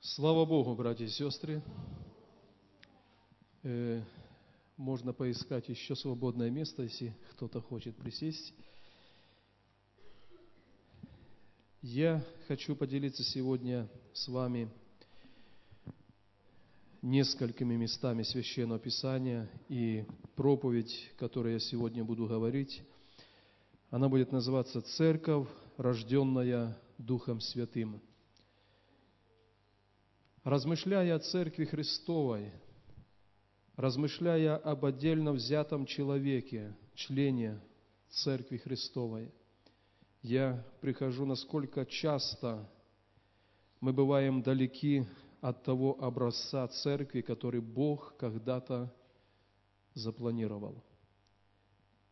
Слава 0.00 0.44
Богу, 0.44 0.76
братья 0.76 1.04
и 1.04 1.08
сестры. 1.08 1.60
Э, 3.64 4.00
можно 4.76 5.12
поискать 5.12 5.68
еще 5.68 5.96
свободное 5.96 6.50
место, 6.50 6.84
если 6.84 7.16
кто-то 7.32 7.60
хочет 7.60 7.96
присесть. 7.96 8.54
Я 11.82 12.24
хочу 12.46 12.76
поделиться 12.76 13.24
сегодня 13.24 13.88
с 14.12 14.28
вами 14.28 14.70
несколькими 17.02 17.74
местами 17.74 18.22
Священного 18.22 18.78
Писания 18.78 19.50
и 19.68 20.06
проповедь, 20.36 21.10
которую 21.18 21.54
я 21.54 21.58
сегодня 21.58 22.04
буду 22.04 22.28
говорить, 22.28 22.82
она 23.90 24.08
будет 24.08 24.30
называться 24.30 24.80
«Церковь, 24.80 25.48
рожденная 25.76 26.78
Духом 26.98 27.40
Святым». 27.40 28.00
Размышляя 30.48 31.16
о 31.16 31.18
Церкви 31.18 31.66
Христовой, 31.66 32.50
размышляя 33.76 34.56
об 34.56 34.86
отдельно 34.86 35.32
взятом 35.32 35.84
человеке, 35.84 36.74
члене 36.94 37.60
Церкви 38.08 38.56
Христовой, 38.56 39.30
я 40.22 40.64
прихожу, 40.80 41.26
насколько 41.26 41.84
часто 41.84 42.66
мы 43.82 43.92
бываем 43.92 44.40
далеки 44.40 45.06
от 45.42 45.64
того 45.64 46.02
образца 46.02 46.66
Церкви, 46.68 47.20
который 47.20 47.60
Бог 47.60 48.16
когда-то 48.16 48.90
запланировал. 49.92 50.82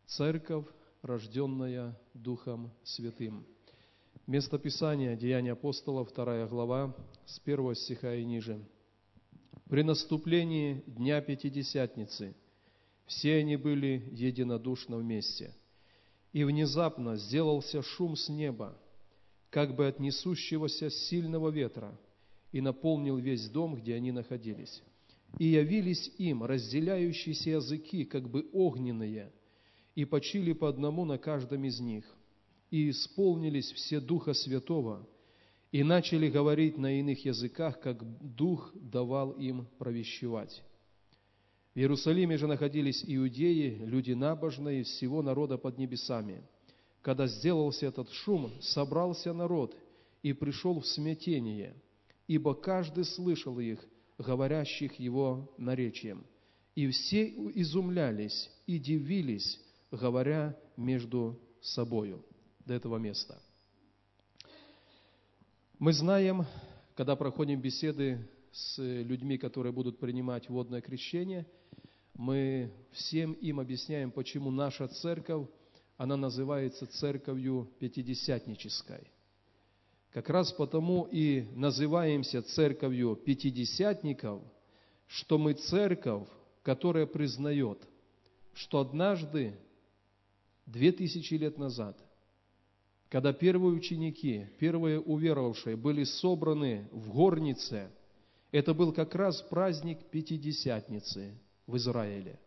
Церковь, 0.05 0.67
рожденная 1.01 1.99
Духом 2.13 2.71
Святым– 2.85 3.47
Место 4.27 4.59
Писания, 4.59 5.15
Деяния 5.15 5.53
апостолов, 5.53 6.13
2 6.13 6.49
глава, 6.49 6.97
с 7.27 7.41
1 7.45 7.75
стиха 7.77 8.13
и 8.13 8.25
ниже. 8.25 8.61
«При 9.69 9.85
наступлении 9.85 10.83
Дня 10.89 11.21
Пятидесятницы 11.21 12.35
все 13.07 13.37
они 13.37 13.55
были 13.55 14.03
единодушно 14.11 14.97
вместе, 14.97 15.55
и 16.33 16.43
внезапно 16.43 17.15
сделался 17.15 17.83
шум 17.83 18.17
с 18.17 18.29
неба, 18.29 18.77
как 19.49 19.77
бы 19.77 19.87
от 19.87 20.01
несущегося 20.01 20.91
сильного 20.91 21.51
ветра, 21.51 21.97
и 22.51 22.61
наполнил 22.61 23.19
весь 23.19 23.49
дом, 23.49 23.77
где 23.77 23.95
они 23.95 24.11
находились. 24.11 24.83
И 25.39 25.47
явились 25.47 26.11
им 26.19 26.43
разделяющиеся 26.43 27.51
языки, 27.51 28.05
как 28.05 28.29
бы 28.29 28.49
огненные, 28.53 29.31
и 29.95 30.05
почили 30.05 30.53
по 30.53 30.69
одному 30.69 31.05
на 31.05 31.17
каждом 31.17 31.63
из 31.63 31.79
них– 31.79 32.05
и 32.71 32.91
исполнились 32.91 33.73
все 33.73 34.01
Духа 34.01 34.35
Святого, 34.35 35.07
и 35.73 35.83
начали 35.83 36.31
говорить 36.31 36.79
на 36.79 36.99
иных 36.99 37.25
языках, 37.25 37.81
как 37.81 38.03
Дух 38.35 38.73
давал 38.75 39.33
им 39.33 39.67
провещевать. 39.79 40.63
В 41.75 41.79
Иерусалиме 41.79 42.39
же 42.39 42.47
находились 42.47 43.05
иудеи, 43.07 43.79
люди 43.85 44.13
набожные 44.13 44.85
всего 44.85 45.23
народа 45.23 45.59
под 45.59 45.77
небесами. 45.77 46.43
Когда 47.03 47.27
сделался 47.27 47.87
этот 47.87 48.11
шум, 48.11 48.51
собрался 48.61 49.33
народ 49.33 49.77
и 50.23 50.33
пришел 50.33 50.81
в 50.81 50.87
смятение, 50.87 51.77
ибо 52.27 52.55
каждый 52.55 53.05
слышал 53.05 53.61
их, 53.61 53.85
говорящих 54.19 54.99
его 54.99 55.53
наречием. 55.59 56.25
И 56.75 56.89
все 56.89 57.27
изумлялись 57.55 58.51
и 58.67 58.79
дивились, 58.79 59.61
говоря 59.91 60.59
между 60.77 61.39
собою 61.61 62.25
до 62.67 62.75
этого 62.75 62.99
места. 62.99 63.41
Мы 65.79 65.93
знаем, 65.93 66.45
когда 66.95 67.17
проходим 67.17 67.61
беседы 67.61 68.29
с 68.53 68.79
людьми, 68.79 69.39
которые 69.39 69.73
будут 69.73 69.99
принимать 69.99 70.49
водное 70.49 70.81
крещение, 70.81 71.47
мы 72.15 72.73
всем 72.93 73.33
им 73.35 73.61
объясняем, 73.61 74.11
почему 74.11 74.51
наша 74.51 74.89
церковь, 74.89 75.47
она 75.97 76.17
называется 76.17 76.87
церковью 76.87 77.71
пятидесятнической. 77.79 79.11
Как 80.11 80.31
раз 80.31 80.51
потому 80.53 81.07
и 81.11 81.43
называемся 81.55 82.43
церковью 82.43 83.17
пятидесятников, 83.17 84.43
что 85.07 85.37
мы 85.37 85.53
церковь, 85.53 86.27
которая 86.63 87.07
признает, 87.07 87.87
что 88.55 88.81
однажды, 88.81 89.55
две 90.65 90.91
тысячи 90.91 91.35
лет 91.35 91.59
назад, 91.59 91.99
когда 93.09 93.33
первые 93.33 93.77
ученики, 93.77 94.47
первые 94.59 95.01
уверовавшие 95.01 95.77
были 95.77 96.05
собраны 96.05 96.89
в 96.91 97.11
горнице, 97.11 97.91
это 98.51 98.75
был 98.75 98.93
как 98.93 99.15
раз 99.15 99.41
праздник 99.43 100.05
Пятидесятницы 100.11 101.35
в 101.67 101.77
Израиле. 101.77 102.39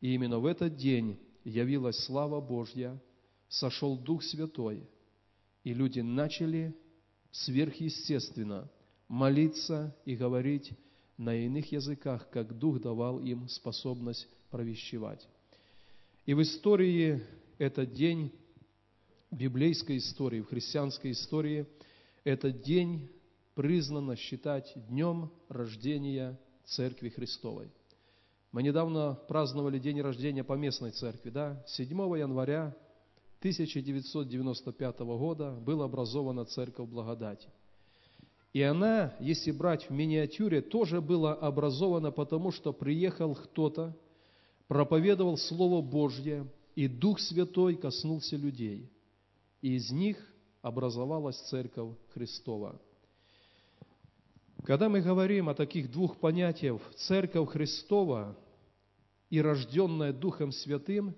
И 0.00 0.14
именно 0.14 0.38
в 0.38 0.46
этот 0.46 0.76
день 0.76 1.18
явилась 1.44 1.98
слава 2.04 2.40
Божья, 2.40 3.00
сошел 3.48 3.96
Дух 3.96 4.22
Святой, 4.22 4.82
и 5.64 5.72
люди 5.72 6.00
начали 6.00 6.76
сверхъестественно 7.30 8.70
молиться 9.08 9.96
и 10.04 10.14
говорить 10.14 10.72
на 11.16 11.34
иных 11.34 11.72
языках, 11.72 12.28
как 12.30 12.58
Дух 12.58 12.80
давал 12.80 13.20
им 13.20 13.48
способность 13.48 14.28
провещевать. 14.50 15.26
И 16.26 16.34
в 16.34 16.42
истории 16.42 17.22
этот 17.58 17.94
день 17.94 18.32
библейской 19.30 19.98
истории, 19.98 20.40
в 20.40 20.48
христианской 20.48 21.12
истории, 21.12 21.66
этот 22.24 22.62
день 22.62 23.08
признано 23.54 24.16
считать 24.16 24.72
днем 24.88 25.30
рождения 25.48 26.38
Церкви 26.64 27.08
Христовой. 27.08 27.70
Мы 28.52 28.62
недавно 28.62 29.18
праздновали 29.28 29.78
день 29.78 30.00
рождения 30.00 30.44
поместной 30.44 30.90
церкви, 30.90 31.30
да? 31.30 31.62
7 31.66 31.88
января 32.18 32.74
1995 33.40 34.98
года 35.00 35.52
была 35.52 35.84
образована 35.84 36.44
Церковь 36.44 36.88
Благодати. 36.88 37.48
И 38.52 38.62
она, 38.62 39.14
если 39.20 39.50
брать 39.50 39.90
в 39.90 39.92
миниатюре, 39.92 40.62
тоже 40.62 41.02
была 41.02 41.34
образована 41.34 42.10
потому, 42.10 42.52
что 42.52 42.72
приехал 42.72 43.34
кто-то, 43.34 43.94
проповедовал 44.66 45.36
Слово 45.36 45.82
Божье, 45.82 46.46
и 46.74 46.88
Дух 46.88 47.20
Святой 47.20 47.76
коснулся 47.76 48.36
людей– 48.36 48.90
и 49.62 49.74
из 49.76 49.90
них 49.90 50.16
образовалась 50.62 51.36
Церковь 51.48 51.94
Христова. 52.12 52.80
Когда 54.64 54.88
мы 54.88 55.00
говорим 55.00 55.48
о 55.48 55.54
таких 55.54 55.92
двух 55.92 56.18
понятиях 56.18 56.80
«Церковь 56.96 57.50
Христова» 57.50 58.36
и 59.30 59.40
«рожденная 59.40 60.12
Духом 60.12 60.50
Святым», 60.50 61.14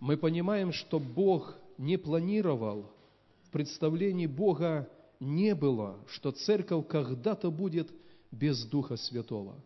мы 0.00 0.16
понимаем, 0.16 0.72
что 0.72 0.98
Бог 0.98 1.56
не 1.76 1.96
планировал, 1.96 2.90
в 3.44 3.50
представлении 3.50 4.26
Бога 4.26 4.88
не 5.20 5.54
было, 5.54 5.98
что 6.08 6.32
Церковь 6.32 6.86
когда-то 6.88 7.50
будет 7.50 7.90
без 8.30 8.64
Духа 8.64 8.96
Святого. 8.96 9.56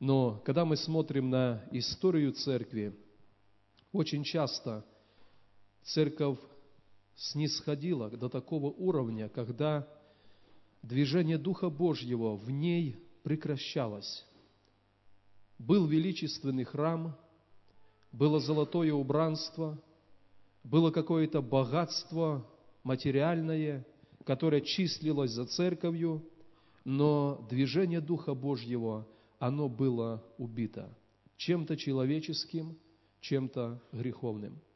Но 0.00 0.40
когда 0.44 0.64
мы 0.64 0.76
смотрим 0.76 1.30
на 1.30 1.64
историю 1.70 2.32
Церкви, 2.32 2.92
очень 3.92 4.24
часто 4.24 4.84
Церковь 5.82 6.38
снисходила 7.22 8.10
до 8.10 8.28
такого 8.28 8.66
уровня, 8.66 9.28
когда 9.28 9.88
движение 10.82 11.38
Духа 11.38 11.70
Божьего 11.70 12.36
в 12.36 12.50
ней 12.50 12.96
прекращалось. 13.22 14.26
Был 15.58 15.86
величественный 15.86 16.64
храм, 16.64 17.16
было 18.10 18.40
золотое 18.40 18.92
убранство, 18.92 19.80
было 20.64 20.90
какое-то 20.90 21.40
богатство 21.40 22.44
материальное, 22.82 23.86
которое 24.24 24.60
числилось 24.60 25.30
за 25.30 25.46
церковью, 25.46 26.28
но 26.84 27.46
движение 27.48 28.00
Духа 28.00 28.34
Божьего, 28.34 29.06
оно 29.38 29.68
было 29.68 30.24
убито 30.38 30.92
чем-то 31.36 31.76
человеческим, 31.76 32.76
чем-то 33.20 33.80
греховным– 33.92 34.60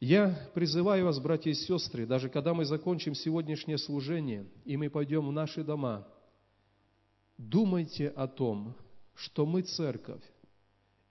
я 0.00 0.34
призываю 0.54 1.04
вас, 1.04 1.18
братья 1.18 1.50
и 1.50 1.54
сестры, 1.54 2.06
даже 2.06 2.30
когда 2.30 2.54
мы 2.54 2.64
закончим 2.64 3.14
сегодняшнее 3.14 3.76
служение, 3.76 4.46
и 4.64 4.78
мы 4.78 4.88
пойдем 4.88 5.28
в 5.28 5.32
наши 5.32 5.62
дома, 5.62 6.08
думайте 7.36 8.08
о 8.08 8.26
том, 8.26 8.74
что 9.14 9.44
мы 9.44 9.60
церковь. 9.60 10.22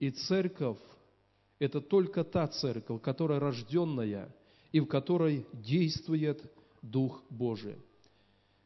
И 0.00 0.10
церковь– 0.10 0.78
это 1.60 1.80
только 1.80 2.24
та 2.24 2.48
церковь, 2.48 3.00
которая 3.00 3.38
рожденная 3.38 4.34
и 4.72 4.80
в 4.80 4.86
которой 4.86 5.46
действует 5.52 6.42
Дух 6.82 7.22
Божий. 7.30 7.76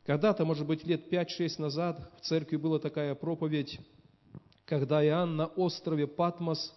Когда-то, 0.06 0.46
может 0.46 0.66
быть, 0.66 0.86
лет 0.86 1.12
5-6 1.12 1.60
назад 1.60 2.10
в 2.18 2.24
церкви 2.24 2.56
была 2.56 2.78
такая 2.78 3.14
проповедь, 3.14 3.78
когда 4.64 5.04
Иоанн 5.04 5.36
на 5.36 5.46
острове 5.48 6.06
Патмос 6.06 6.74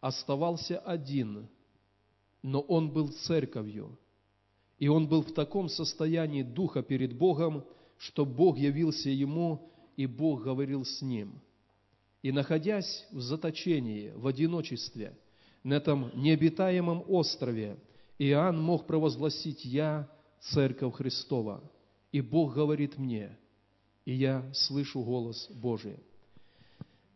оставался 0.00 0.78
один– 0.78 1.46
но 2.42 2.60
он 2.60 2.90
был 2.90 3.08
церковью. 3.08 3.98
И 4.78 4.88
он 4.88 5.08
был 5.08 5.22
в 5.22 5.32
таком 5.32 5.68
состоянии 5.68 6.42
духа 6.42 6.82
перед 6.82 7.16
Богом, 7.16 7.64
что 7.98 8.24
Бог 8.24 8.56
явился 8.56 9.10
ему, 9.10 9.70
и 9.96 10.06
Бог 10.06 10.42
говорил 10.42 10.84
с 10.84 11.02
ним. 11.02 11.40
И 12.22 12.32
находясь 12.32 13.06
в 13.10 13.20
заточении, 13.20 14.12
в 14.14 14.26
одиночестве, 14.26 15.16
на 15.62 15.74
этом 15.74 16.10
необитаемом 16.14 17.04
острове, 17.08 17.76
Иоанн 18.18 18.60
мог 18.60 18.86
провозгласить 18.86 19.64
«Я– 19.64 20.10
Церковь 20.40 20.94
Христова». 20.94 21.62
И 22.12 22.20
Бог 22.20 22.54
говорит 22.54 22.98
мне, 22.98 23.38
и 24.04 24.14
я 24.14 24.50
слышу 24.52 25.02
голос 25.02 25.48
Божий. 25.50 25.98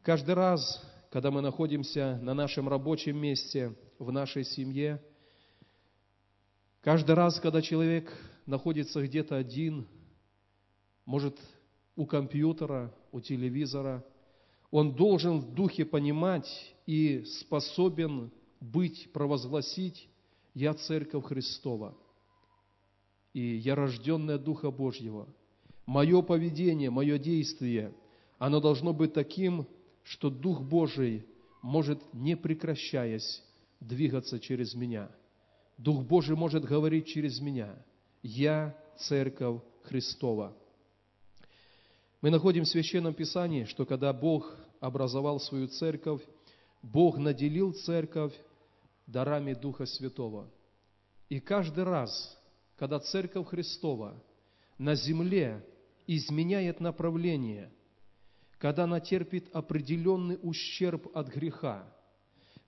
Каждый 0.03 0.35
раз, 0.35 0.83
когда 1.11 1.31
мы 1.31 1.41
находимся 1.41 2.19
на 2.23 2.35
нашем 2.35 2.69
рабочем 2.69 3.17
месте, 3.17 3.75
в 3.99 4.13
нашей 4.13 4.45
семье, 4.45 5.03
каждый 6.85 7.15
раз, 7.15 7.41
когда 7.41 7.63
человек 7.63 8.13
находится 8.47 9.03
где-то 9.03 9.37
один, 9.37 9.89
может, 11.07 11.37
у 11.97 12.07
компьютера, 12.07 12.95
у 13.11 13.21
телевизора, 13.21 14.05
он 14.71 14.95
должен 14.95 15.41
в 15.41 15.55
духе 15.55 15.85
понимать 15.85 16.75
и 16.87 17.25
способен 17.25 18.31
быть, 18.61 19.11
провозгласить 19.13 20.09
«Я 20.53 20.75
Церковь 20.75 21.25
Христова» 21.25 21.97
и 23.33 23.41
«Я 23.41 23.75
рожденная 23.75 24.39
Духа 24.39 24.71
Божьего». 24.71 25.27
Мое 25.87 26.23
поведение, 26.23 26.91
мое 26.91 27.19
действие, 27.19 27.95
оно 28.39 28.61
должно 28.61 28.93
быть 28.93 29.13
таким, 29.13 29.67
что 30.03 30.31
Дух 30.31 30.63
Божий 30.63 31.27
может, 31.63 31.99
не 32.13 32.37
прекращаясь, 32.37 33.43
двигаться 33.81 34.39
через 34.39 34.75
меня. 34.75 35.11
Дух 35.77 36.05
Божий 36.05 36.37
может 36.37 36.65
говорить 36.65 37.07
через 37.07 37.41
меня. 37.41 37.75
Я 38.23 38.77
Церковь 38.99 39.61
Христова. 39.83 40.57
Мы 42.21 42.31
находим 42.31 42.65
в 42.65 42.69
Священном 42.69 43.13
Писании, 43.13 43.65
что 43.65 43.85
когда 43.85 44.13
Бог 44.13 44.57
образовал 44.81 45.41
свою 45.41 45.69
церковь, 45.69 46.23
Бог 46.83 47.19
наделил 47.19 47.73
церковь 47.73 48.33
дарами 49.07 49.53
Духа 49.55 49.85
Святого. 49.87 50.49
И 51.29 51.41
каждый 51.41 51.85
раз, 51.85 52.39
когда 52.77 53.01
Церковь 53.01 53.49
Христова 53.49 54.23
на 54.79 54.95
земле 54.95 55.65
изменяет 56.07 56.81
направление, 56.81 57.71
когда 58.59 58.85
она 58.85 59.01
терпит 59.01 59.49
определенный 59.55 60.39
ущерб 60.43 61.15
от 61.15 61.29
греха, 61.29 61.85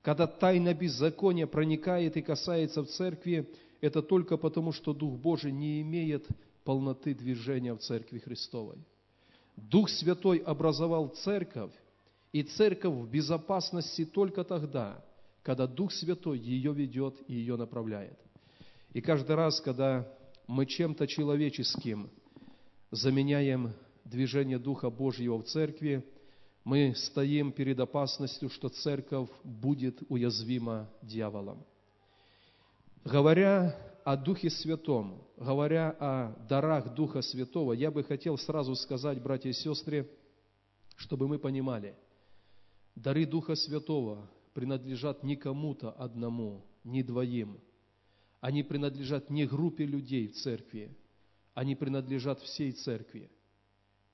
когда 0.06 0.28
тайна 0.28 0.72
беззакония 0.72 1.48
проникает 1.48 2.16
и 2.16 2.22
касается 2.22 2.84
в 2.84 2.86
церкви, 2.86 3.50
это 3.80 4.02
только 4.02 4.36
потому, 4.36 4.70
что 4.70 4.94
Дух 4.94 5.18
Божий 5.18 5.50
не 5.50 5.82
имеет 5.82 6.28
полноты 6.62 7.12
движения 7.12 7.74
в 7.74 7.80
церкви 7.80 8.20
Христовой. 8.20 8.78
Дух 9.56 9.90
Святой 9.90 10.38
образовал 10.38 11.08
церковь, 11.08 11.72
и 12.32 12.44
церковь 12.44 12.94
в 12.94 13.10
безопасности 13.10 14.04
только 14.04 14.44
тогда, 14.44 15.04
когда 15.42 15.66
Дух 15.66 15.90
Святой 15.92 16.38
ее 16.38 16.72
ведет 16.72 17.16
и 17.26 17.34
ее 17.34 17.56
направляет. 17.56 18.16
И 18.92 19.00
каждый 19.00 19.34
раз, 19.34 19.60
когда 19.60 20.08
мы 20.46 20.66
чем-то 20.66 21.08
человеческим 21.08 22.10
заменяем 22.92 23.72
движение 24.04 24.60
Духа 24.60 24.88
Божьего 24.88 25.38
в 25.38 25.46
церкви, 25.46 26.04
мы 26.66 26.96
стоим 26.96 27.52
перед 27.52 27.78
опасностью, 27.78 28.50
что 28.50 28.68
церковь 28.68 29.30
будет 29.44 30.02
уязвима 30.08 30.90
дьяволом. 31.00 31.64
Говоря 33.04 33.78
о 34.04 34.16
Духе 34.16 34.50
Святом, 34.50 35.22
говоря 35.36 35.96
о 36.00 36.34
дарах 36.48 36.92
Духа 36.92 37.22
Святого, 37.22 37.72
я 37.72 37.92
бы 37.92 38.02
хотел 38.02 38.36
сразу 38.36 38.74
сказать, 38.74 39.22
братья 39.22 39.48
и 39.48 39.52
сестры, 39.52 40.10
чтобы 40.96 41.28
мы 41.28 41.38
понимали, 41.38 41.94
дары 42.96 43.26
Духа 43.26 43.54
Святого 43.54 44.28
принадлежат 44.52 45.22
не 45.22 45.36
кому-то 45.36 45.92
одному, 45.92 46.66
не 46.82 47.04
двоим. 47.04 47.60
Они 48.40 48.64
принадлежат 48.64 49.30
не 49.30 49.46
группе 49.46 49.86
людей 49.86 50.26
в 50.26 50.34
церкви, 50.34 50.98
они 51.54 51.76
принадлежат 51.76 52.40
всей 52.40 52.72
церкви. 52.72 53.30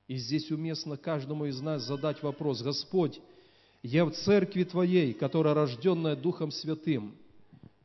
И 0.08 0.16
здесь 0.16 0.50
уместно 0.50 0.96
каждому 0.96 1.46
из 1.46 1.60
нас 1.60 1.82
задать 1.82 2.22
вопрос, 2.22 2.62
Господь, 2.62 3.20
я 3.82 4.04
в 4.04 4.12
церкви 4.12 4.64
Твоей, 4.64 5.14
которая 5.14 5.54
рожденная 5.54 6.16
Духом 6.16 6.50
Святым, 6.50 7.16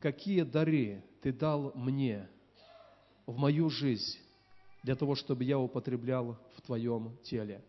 какие 0.00 0.42
дары 0.42 1.04
Ты 1.22 1.32
дал 1.32 1.72
мне 1.74 2.28
в 3.26 3.36
мою 3.36 3.70
жизнь 3.70 4.18
для 4.82 4.96
того, 4.96 5.14
чтобы 5.14 5.44
я 5.44 5.58
употреблял 5.58 6.38
в 6.56 6.62
Твоем 6.62 7.16
теле? 7.24 7.64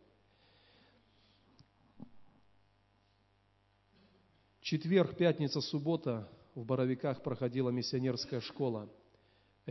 Четверг, 4.61 5.17
пятница, 5.17 5.61
суббота 5.61 6.29
в 6.53 6.63
Боровиках 6.63 7.23
проходила 7.23 7.69
миссионерская 7.69 8.41
школа– 8.41 8.89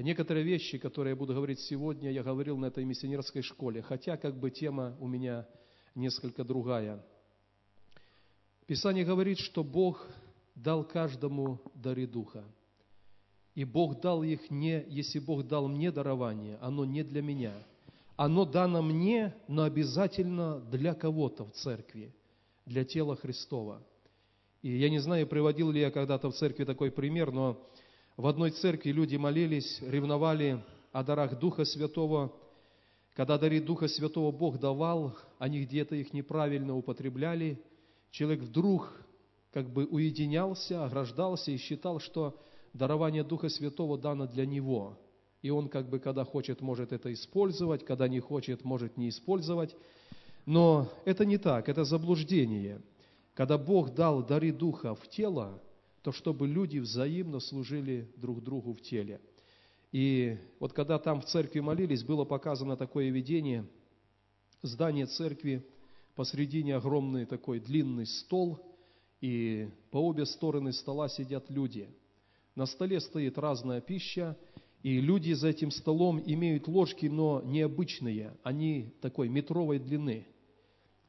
Некоторые 0.02 0.44
вещи, 0.44 0.78
которые 0.78 1.12
я 1.12 1.16
буду 1.16 1.34
говорить 1.34 1.58
сегодня, 1.60 2.12
я 2.12 2.22
говорил 2.22 2.56
на 2.56 2.66
этой 2.66 2.84
миссионерской 2.84 3.42
школе, 3.42 3.82
хотя 3.82 4.16
как 4.16 4.38
бы 4.38 4.50
тема 4.50 4.96
у 5.00 5.08
меня 5.08 5.44
несколько 5.96 6.44
другая. 6.44 7.04
Писание 8.66 9.04
говорит, 9.04 9.38
что 9.38 9.64
Бог 9.64 10.06
дал 10.54 10.84
каждому 10.84 11.60
дары 11.74 12.06
Духа. 12.06 12.44
И 13.56 13.64
Бог 13.64 14.00
дал 14.00 14.22
их 14.22 14.50
не, 14.50 14.84
если 14.88 15.18
Бог 15.18 15.48
дал 15.48 15.66
мне 15.66 15.90
дарование, 15.90 16.58
оно 16.60 16.84
не 16.84 17.02
для 17.02 17.20
меня. 17.20 17.54
Оно 18.14 18.44
дано 18.44 18.82
мне, 18.82 19.34
но 19.48 19.64
обязательно 19.64 20.60
для 20.60 20.94
кого-то 20.94 21.44
в 21.44 21.52
церкви, 21.52 22.14
для 22.66 22.84
тела 22.84 23.16
Христова. 23.16 23.82
И 24.62 24.76
я 24.76 24.90
не 24.90 25.00
знаю, 25.00 25.26
приводил 25.26 25.72
ли 25.72 25.80
я 25.80 25.90
когда-то 25.90 26.30
в 26.30 26.36
церкви 26.36 26.64
такой 26.64 26.92
пример, 26.92 27.32
но 27.32 27.68
в 28.18 28.26
одной 28.26 28.50
церкви 28.50 28.90
люди 28.90 29.14
молились, 29.14 29.78
ревновали 29.80 30.60
о 30.90 31.04
дарах 31.04 31.38
Духа 31.38 31.64
Святого. 31.64 32.32
Когда 33.14 33.38
дары 33.38 33.60
Духа 33.60 33.86
Святого 33.86 34.32
Бог 34.32 34.58
давал, 34.58 35.16
они 35.38 35.64
где-то 35.64 35.94
их 35.94 36.12
неправильно 36.12 36.76
употребляли. 36.76 37.62
Человек 38.10 38.40
вдруг 38.40 38.92
как 39.52 39.72
бы 39.72 39.86
уединялся, 39.86 40.84
ограждался 40.84 41.52
и 41.52 41.58
считал, 41.58 42.00
что 42.00 42.36
дарование 42.72 43.22
Духа 43.22 43.48
Святого 43.48 43.96
дано 43.96 44.26
для 44.26 44.46
него. 44.46 44.98
И 45.40 45.50
он 45.50 45.68
как 45.68 45.88
бы, 45.88 46.00
когда 46.00 46.24
хочет, 46.24 46.60
может 46.60 46.92
это 46.92 47.12
использовать, 47.12 47.84
когда 47.84 48.08
не 48.08 48.18
хочет, 48.18 48.64
может 48.64 48.96
не 48.96 49.10
использовать. 49.10 49.76
Но 50.44 50.88
это 51.04 51.24
не 51.24 51.38
так, 51.38 51.68
это 51.68 51.84
заблуждение. 51.84 52.82
Когда 53.34 53.58
Бог 53.58 53.94
дал 53.94 54.26
дары 54.26 54.50
Духа 54.50 54.96
в 54.96 55.06
тело, 55.06 55.62
то 56.08 56.12
чтобы 56.12 56.48
люди 56.48 56.78
взаимно 56.78 57.38
служили 57.38 58.10
друг 58.16 58.42
другу 58.42 58.72
в 58.72 58.80
теле. 58.80 59.20
И 59.92 60.38
вот 60.58 60.72
когда 60.72 60.98
там 60.98 61.20
в 61.20 61.26
церкви 61.26 61.60
молились, 61.60 62.02
было 62.02 62.24
показано 62.24 62.78
такое 62.78 63.10
видение, 63.10 63.66
здание 64.62 65.04
церкви, 65.04 65.62
посредине 66.14 66.76
огромный 66.76 67.26
такой 67.26 67.60
длинный 67.60 68.06
стол, 68.06 68.58
и 69.20 69.68
по 69.90 69.98
обе 69.98 70.24
стороны 70.24 70.72
стола 70.72 71.10
сидят 71.10 71.50
люди. 71.50 71.90
На 72.54 72.64
столе 72.64 73.00
стоит 73.00 73.36
разная 73.36 73.82
пища, 73.82 74.34
и 74.82 75.02
люди 75.02 75.34
за 75.34 75.48
этим 75.48 75.70
столом 75.70 76.22
имеют 76.24 76.68
ложки, 76.68 77.04
но 77.04 77.42
необычные, 77.44 78.34
они 78.44 78.94
такой 79.02 79.28
метровой 79.28 79.78
длины. 79.78 80.26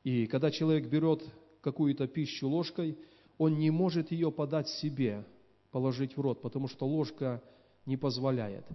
И 0.04 0.28
когда 0.28 0.52
человек 0.52 0.90
берет 0.90 1.24
какую-то 1.62 2.06
пищу 2.06 2.50
ложкой– 2.50 2.98
он 3.40 3.58
не 3.58 3.72
может 3.72 4.12
ее 4.12 4.32
подать 4.32 4.68
себе, 4.68 5.26
положить 5.72 6.16
в 6.18 6.22
рот, 6.22 6.42
потому 6.42 6.68
что 6.68 6.86
ложка 6.86 7.42
не 7.86 7.96
позволяет. 7.96 8.66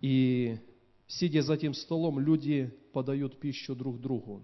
И 0.00 0.58
сидя 1.06 1.42
за 1.42 1.54
этим 1.54 1.74
столом, 1.74 2.18
люди 2.18 2.74
подают 2.92 3.38
пищу 3.38 3.76
друг 3.76 4.00
другу. 4.00 4.42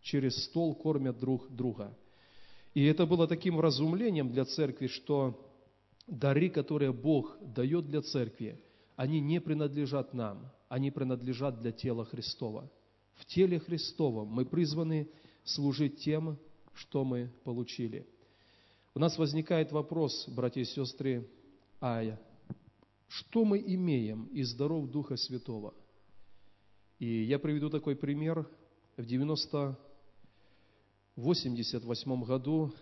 Через 0.00 0.44
стол 0.44 0.74
кормят 0.74 1.18
друг 1.18 1.50
друга. 1.50 1.98
И 2.74 2.84
это 2.84 3.06
было 3.06 3.26
таким 3.26 3.56
вразумлением 3.56 4.30
для 4.30 4.44
церкви, 4.44 4.86
что 4.86 5.52
дары, 6.06 6.48
которые 6.48 6.92
Бог 6.92 7.38
дает 7.40 7.86
для 7.86 8.02
церкви, 8.02 8.62
они 8.94 9.20
не 9.20 9.40
принадлежат 9.40 10.14
нам, 10.14 10.48
они 10.68 10.92
принадлежат 10.92 11.60
для 11.60 11.72
тела 11.72 12.04
Христова. 12.04 12.70
В 13.16 13.26
теле 13.26 13.58
Христовом 13.58 14.28
мы 14.28 14.44
призваны 14.44 15.08
служить 15.42 15.98
тем, 16.04 16.38
что 16.72 17.04
мы 17.04 17.32
получили– 17.42 18.06
у 18.98 19.00
нас 19.00 19.16
возникает 19.16 19.70
вопрос, 19.70 20.26
братья 20.26 20.60
и 20.60 20.64
сестры, 20.64 21.24
а 21.80 22.18
что 23.06 23.44
мы 23.44 23.60
имеем 23.60 24.24
из 24.24 24.52
даров 24.54 24.90
Духа 24.90 25.16
Святого? 25.16 25.72
И 26.98 27.22
я 27.22 27.38
приведу 27.38 27.70
такой 27.70 27.94
пример. 27.94 28.44
В 28.96 29.06
90 29.06 29.78
88 31.14 32.24
году 32.24 32.74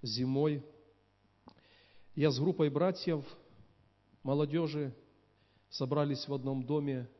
зимой 0.00 0.64
я 2.14 2.30
с 2.30 2.38
группой 2.38 2.70
братьев, 2.70 3.22
молодежи, 4.22 4.96
собрались 5.68 6.26
в 6.28 6.32
одном 6.32 6.64
доме 6.64 7.10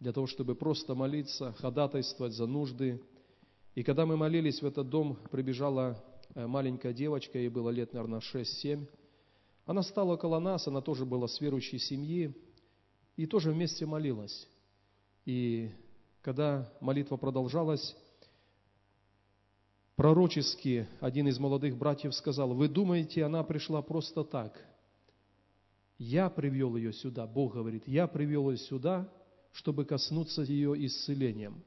для 0.00 0.12
того, 0.12 0.26
чтобы 0.26 0.54
просто 0.54 0.94
молиться, 0.94 1.54
ходатайствовать 1.54 2.34
за 2.34 2.44
нужды. 2.44 3.02
И 3.74 3.82
когда 3.84 4.04
мы 4.04 4.18
молились 4.18 4.60
в 4.60 4.66
этот 4.66 4.90
дом, 4.90 5.16
прибежала 5.30 5.98
маленькая 6.34 6.92
девочка, 6.92 7.38
ей 7.38 7.48
было 7.48 7.70
лет, 7.70 7.92
наверное, 7.92 8.20
6-7. 8.20 8.86
Она 9.66 9.82
стала 9.82 10.14
около 10.14 10.38
нас, 10.38 10.66
она 10.66 10.80
тоже 10.80 11.04
была 11.04 11.28
с 11.28 11.40
верующей 11.40 11.78
семьи, 11.78 12.34
и 13.16 13.26
тоже 13.26 13.52
вместе 13.52 13.86
молилась. 13.86 14.48
И 15.26 15.70
когда 16.22 16.72
молитва 16.80 17.16
продолжалась, 17.16 17.96
пророчески 19.96 20.88
один 21.00 21.28
из 21.28 21.38
молодых 21.38 21.76
братьев 21.76 22.14
сказал, 22.14 22.54
вы 22.54 22.68
думаете, 22.68 23.24
она 23.24 23.44
пришла 23.44 23.82
просто 23.82 24.24
так? 24.24 24.58
Я 25.98 26.30
привел 26.30 26.76
ее 26.76 26.92
сюда, 26.94 27.26
Бог 27.26 27.52
говорит, 27.54 27.86
я 27.86 28.06
привел 28.06 28.50
ее 28.50 28.56
сюда, 28.56 29.12
чтобы 29.52 29.84
коснуться 29.84 30.42
ее 30.42 30.74
исцелением. 30.86 31.62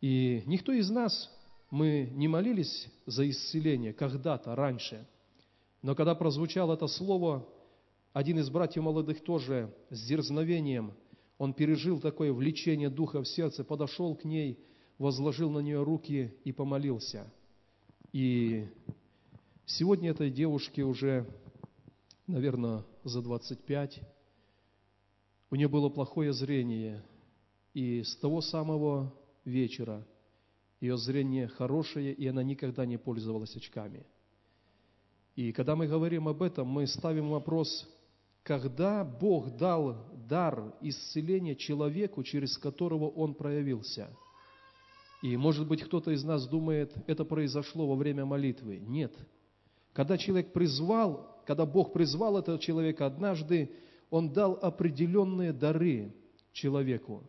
И 0.00 0.42
никто 0.46 0.72
из 0.72 0.88
нас, 0.88 1.30
мы 1.70 2.10
не 2.12 2.28
молились 2.28 2.88
за 3.06 3.28
исцеление 3.28 3.92
когда-то 3.92 4.54
раньше, 4.54 5.06
но 5.82 5.94
когда 5.94 6.14
прозвучало 6.14 6.74
это 6.74 6.86
слово, 6.86 7.46
один 8.12 8.38
из 8.38 8.50
братьев 8.50 8.82
молодых 8.82 9.22
тоже 9.22 9.72
с 9.90 10.06
дерзновением, 10.06 10.92
он 11.36 11.52
пережил 11.52 12.00
такое 12.00 12.32
влечение 12.32 12.90
Духа 12.90 13.22
в 13.22 13.28
сердце, 13.28 13.62
подошел 13.62 14.16
к 14.16 14.24
ней, 14.24 14.58
возложил 14.98 15.50
на 15.50 15.60
нее 15.60 15.82
руки 15.82 16.34
и 16.42 16.52
помолился. 16.52 17.32
И 18.12 18.66
сегодня 19.66 20.10
этой 20.10 20.30
девушке 20.30 20.82
уже, 20.82 21.26
наверное, 22.26 22.84
за 23.04 23.22
25, 23.22 24.00
у 25.50 25.54
нее 25.54 25.68
было 25.68 25.88
плохое 25.88 26.32
зрение, 26.32 27.04
и 27.74 28.02
с 28.02 28.16
того 28.16 28.40
самого 28.40 29.14
вечера 29.44 30.04
ее 30.80 30.96
зрение 30.96 31.48
хорошее, 31.48 32.12
и 32.12 32.26
она 32.26 32.42
никогда 32.42 32.86
не 32.86 32.96
пользовалась 32.96 33.56
очками. 33.56 34.06
И 35.34 35.52
когда 35.52 35.76
мы 35.76 35.86
говорим 35.86 36.28
об 36.28 36.42
этом, 36.42 36.68
мы 36.68 36.86
ставим 36.86 37.30
вопрос, 37.30 37.88
когда 38.42 39.04
Бог 39.04 39.56
дал 39.56 39.96
дар 40.28 40.74
исцеления 40.80 41.54
человеку, 41.54 42.22
через 42.22 42.56
которого 42.58 43.08
он 43.08 43.34
проявился. 43.34 44.08
И, 45.22 45.36
может 45.36 45.66
быть, 45.66 45.82
кто-то 45.82 46.12
из 46.12 46.22
нас 46.24 46.46
думает, 46.46 46.94
это 47.06 47.24
произошло 47.24 47.86
во 47.86 47.96
время 47.96 48.24
молитвы. 48.24 48.78
Нет. 48.78 49.12
Когда 49.92 50.16
человек 50.16 50.52
призвал, 50.52 51.42
когда 51.44 51.66
Бог 51.66 51.92
призвал 51.92 52.38
этого 52.38 52.58
человека 52.58 53.06
однажды, 53.06 53.72
он 54.10 54.32
дал 54.32 54.58
определенные 54.62 55.52
дары 55.52 56.14
человеку. 56.52 57.28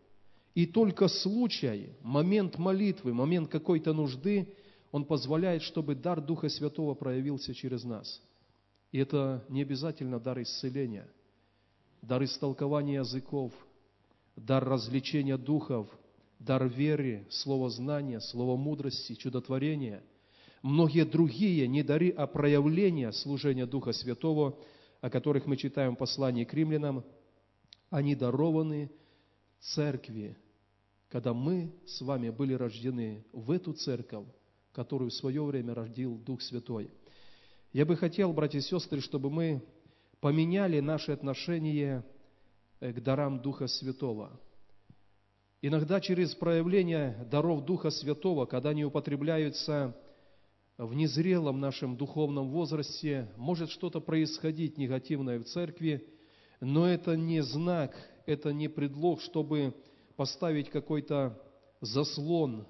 И 0.60 0.66
только 0.66 1.08
случай, 1.08 1.94
момент 2.01 2.58
молитвы, 2.58 3.13
момент 3.13 3.50
какой-то 3.50 3.94
нужды, 3.94 4.54
он 4.92 5.06
позволяет, 5.06 5.62
чтобы 5.62 5.96
дар 5.96 6.20
Духа 6.20 6.50
Святого 6.50 6.96
проявился 6.96 7.54
через 7.54 7.86
нас. 7.86 8.22
И 8.92 8.98
это 8.98 9.46
не 9.48 9.62
обязательно 9.62 10.20
дар 10.20 10.42
исцеления, 10.42 11.08
дар 12.01 12.22
истолкования 12.25 13.00
языков, 13.00 13.54
дар 14.36 14.68
развлечения 14.68 15.38
духов, 15.38 15.88
дар 16.39 16.68
веры, 16.68 17.25
слово 17.30 17.70
знания, 17.70 18.20
слово 18.20 18.58
мудрости, 18.58 19.16
чудотворения. 19.16 20.04
Многие 20.62 21.06
другие 21.06 21.70
не 21.70 21.84
дары, 21.84 22.10
а 22.10 22.28
проявления 22.28 23.13
служения 23.13 23.66
Духа 23.66 23.94
Святого– 23.94 24.60
о 25.00 25.10
которых 25.10 25.46
мы 25.46 25.56
читаем 25.56 25.96
в 25.96 25.98
послании 25.98 26.44
к 26.44 26.54
римлянам, 26.54 27.06
они 27.89 28.16
дарованы 28.16 28.92
церкви, 29.62 30.38
когда 31.10 31.34
мы 31.34 31.74
с 31.86 32.01
вами 32.01 32.30
были 32.30 32.54
рождены 32.54 33.25
в 33.34 33.51
эту 33.51 33.74
церковь, 33.74 34.28
которую 34.72 35.10
в 35.10 35.16
свое 35.16 35.44
время 35.44 35.74
родил 35.74 36.18
Дух 36.18 36.42
Святой. 36.42 36.92
Я 37.74 37.86
бы 37.86 37.98
хотел, 37.98 38.32
братья 38.32 38.60
и 38.60 38.62
сестры, 38.62 39.01
чтобы 39.01 39.30
мы 39.30 39.63
поменяли 40.22 40.80
наше 40.80 41.12
отношение 41.12 42.04
э, 42.80 42.94
к 42.94 43.01
дарам 43.01 43.42
Духа 43.42 43.68
Святого. 43.68 44.39
Иногда 45.62 46.00
через 46.00 46.36
проявление 46.36 47.28
даров 47.30 47.66
Духа 47.66 47.89
Святого, 47.89 48.46
когда 48.46 48.70
они 48.70 48.86
употребляются 48.86 49.96
в 50.78 50.94
незрелом 50.94 51.60
нашем 51.60 51.98
духовном 51.98 52.50
возрасте 52.51 53.30
может 53.36 53.70
что-то 53.70 54.00
происходить 54.00 54.78
негативное 54.78 55.39
в 55.39 55.46
церкви, 55.46 56.08
но 56.62 56.88
это 56.88 57.18
не 57.18 57.42
знак, 57.42 57.96
это 58.25 58.54
не 58.54 58.68
предлог, 58.68 59.22
чтобы 59.22 59.74
поставить 60.20 60.70
какой-то 60.70 61.42
заслон, 61.80 62.68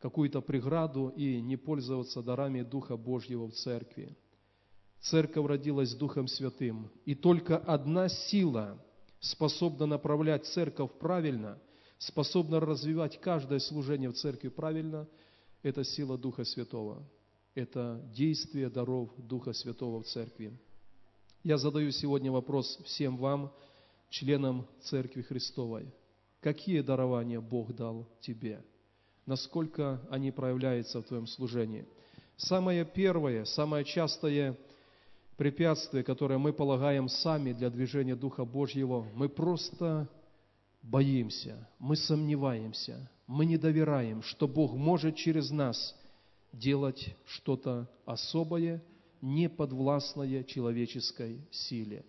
какую-то 0.00 0.42
преграду 0.42 1.08
и 1.16 1.40
не 1.40 1.56
пользоваться 1.56 2.22
дарами 2.22 2.60
Духа 2.60 2.98
Божьего 2.98 3.48
в 3.48 3.54
церкви. 3.54 4.14
Церковь 5.00 5.46
родилась 5.46 5.94
Духом 5.94 6.28
Святым, 6.28 6.90
и 7.06 7.14
только 7.14 7.56
одна 7.56 8.10
сила 8.10 8.78
способна 9.18 9.86
направлять 9.86 10.44
церковь 10.44 10.90
правильно, 11.00 11.58
способна 11.96 12.60
развивать 12.60 13.18
каждое 13.18 13.58
служение 13.58 14.10
в 14.10 14.16
церкви 14.16 14.50
правильно– 14.50 15.08
это 15.62 15.84
сила 15.84 16.18
Духа 16.18 16.44
Святого. 16.44 17.02
Это 17.54 17.98
действие 18.14 18.68
даров 18.68 19.08
Духа 19.16 19.54
Святого 19.54 20.02
в 20.02 20.06
церкви. 20.06 20.52
Я 21.44 21.56
задаю 21.56 21.92
сегодня 21.92 22.30
вопрос 22.30 22.78
всем 22.84 23.16
вам, 23.16 23.54
членам 24.10 24.66
Церкви 24.82 25.22
Христовой. 25.22 25.90
Какие 26.42 26.80
дарования 26.80 27.40
Бог 27.40 27.72
дал 27.72 28.08
тебе? 28.20 28.60
Насколько 29.26 30.00
они 30.10 30.32
проявляются 30.32 31.00
в 31.00 31.04
твоем 31.04 31.28
служении? 31.28 31.86
Самое 32.36 32.84
первое, 32.84 33.44
самое 33.44 33.84
частое 33.84 34.58
препятствие, 35.36 36.02
которое 36.02 36.38
мы 36.38 36.52
полагаем 36.52 37.08
сами 37.08 37.52
для 37.52 37.70
движения 37.70 38.16
Духа 38.16 38.44
Божьего, 38.44 39.06
мы 39.14 39.28
просто 39.28 40.08
боимся, 40.82 41.68
мы 41.78 41.94
сомневаемся, 41.94 43.08
мы 43.28 43.46
не 43.46 43.56
доверяем, 43.56 44.20
что 44.22 44.48
Бог 44.48 44.74
может 44.74 45.14
через 45.14 45.52
нас 45.52 45.96
делать 46.52 47.14
что-то 47.24 47.88
особое, 48.04 48.82
не 49.20 49.48
подвластное 49.48 50.42
человеческой 50.42 51.40
силе. 51.52 52.04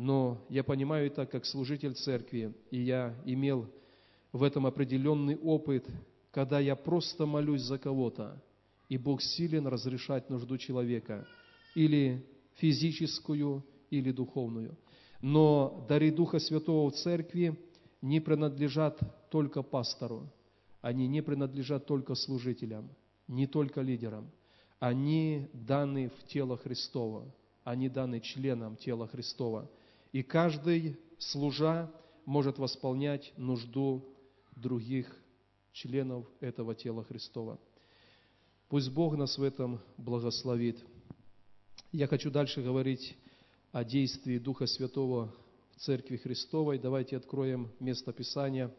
Но 0.00 0.38
я 0.48 0.64
понимаю 0.64 1.08
это 1.08 1.26
как 1.26 1.44
служитель 1.44 1.92
церкви, 1.92 2.54
и 2.70 2.80
я 2.80 3.14
имел 3.26 3.66
в 4.32 4.42
этом 4.42 4.64
определенный 4.64 5.36
опыт, 5.36 5.86
когда 6.30 6.58
я 6.58 6.74
просто 6.74 7.26
молюсь 7.26 7.60
за 7.60 7.76
кого-то, 7.76 8.42
и 8.88 8.96
Бог 8.96 9.20
силен 9.20 9.66
разрешать 9.66 10.30
нужду 10.30 10.56
человека, 10.56 11.28
или 11.74 12.26
физическую, 12.54 13.62
или 13.90 14.10
духовную. 14.10 14.74
Но 15.20 15.84
дары 15.86 16.10
Духа 16.10 16.38
Святого 16.38 16.90
в 16.90 16.94
церкви 16.94 17.60
не 18.00 18.20
принадлежат 18.20 18.98
только 19.30 19.62
пастору, 19.62 20.32
они 20.80 21.08
не 21.08 21.20
принадлежат 21.20 21.84
только 21.84 22.14
служителям, 22.14 22.88
не 23.28 23.46
только 23.46 23.82
лидерам. 23.82 24.30
Они 24.78 25.50
даны 25.52 26.08
в 26.08 26.26
тело 26.26 26.56
Христова, 26.56 27.30
они 27.64 27.90
даны 27.90 28.20
членам 28.20 28.76
тела 28.76 29.06
Христова. 29.06 29.68
И 30.12 30.22
каждый, 30.22 30.98
служа, 31.18 31.90
может 32.24 32.58
восполнять 32.58 33.32
нужду 33.36 34.04
других 34.56 35.14
членов 35.72 36.26
этого 36.40 36.74
тела 36.74 37.04
Христова. 37.04 37.58
Пусть 38.68 38.90
Бог 38.90 39.16
нас 39.16 39.38
в 39.38 39.42
этом 39.42 39.80
благословит. 39.96 40.84
Я 41.92 42.06
хочу 42.06 42.30
дальше 42.30 42.62
говорить 42.62 43.16
о 43.72 43.84
действии 43.84 44.38
Духа 44.38 44.66
Святого 44.66 45.34
в 45.72 45.80
Церкви 45.80 46.16
Христовой. 46.16 46.78
Давайте 46.78 47.16
откроем 47.16 47.70
место 47.80 48.12
Писания. 48.12 48.72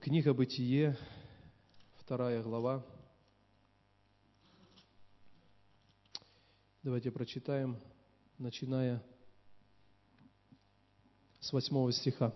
Книга 0.00 0.34
Бытие, 0.34 0.96
вторая 1.96 2.42
глава. 2.42 2.84
Давайте 6.82 7.10
прочитаем, 7.10 7.76
начиная 8.38 9.02
с 11.40 11.52
восьмого 11.52 11.92
стиха. 11.92 12.32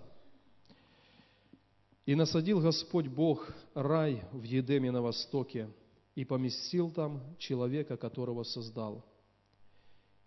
«И 2.07 2.15
насадил 2.15 2.61
Господь 2.61 3.07
Бог 3.07 3.53
рай 3.75 4.23
в 4.33 4.43
Едеме 4.43 4.91
на 4.91 5.03
востоке, 5.03 5.69
и 6.15 6.25
поместил 6.25 6.91
там 6.91 7.23
человека, 7.39 7.97
которого 7.97 8.43
создал». 8.43 9.05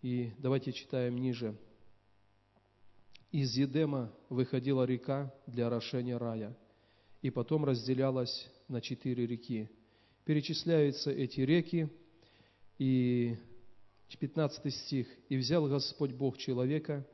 И 0.01 0.31
давайте 0.37 0.71
читаем 0.73 1.17
ниже– 1.17 1.57
из 3.33 3.57
Едема 3.57 4.13
выходила 4.29 4.83
река 4.83 5.33
для 5.47 5.65
орошения 5.65 6.17
рая, 6.17 6.55
и 7.23 7.31
потом 7.31 7.65
разделялась 7.65 8.47
на 8.67 8.79
четыре 8.79 9.25
реки. 9.25 9.71
Перечисляются 10.23 11.09
эти 11.09 11.41
реки, 11.41 11.89
и 12.77 13.35
15 14.19 14.71
стих. 14.71 15.07
«И 15.29 15.37
взял 15.37 15.67
Господь 15.67 16.11
Бог 16.11 16.37
человека, 16.37 17.07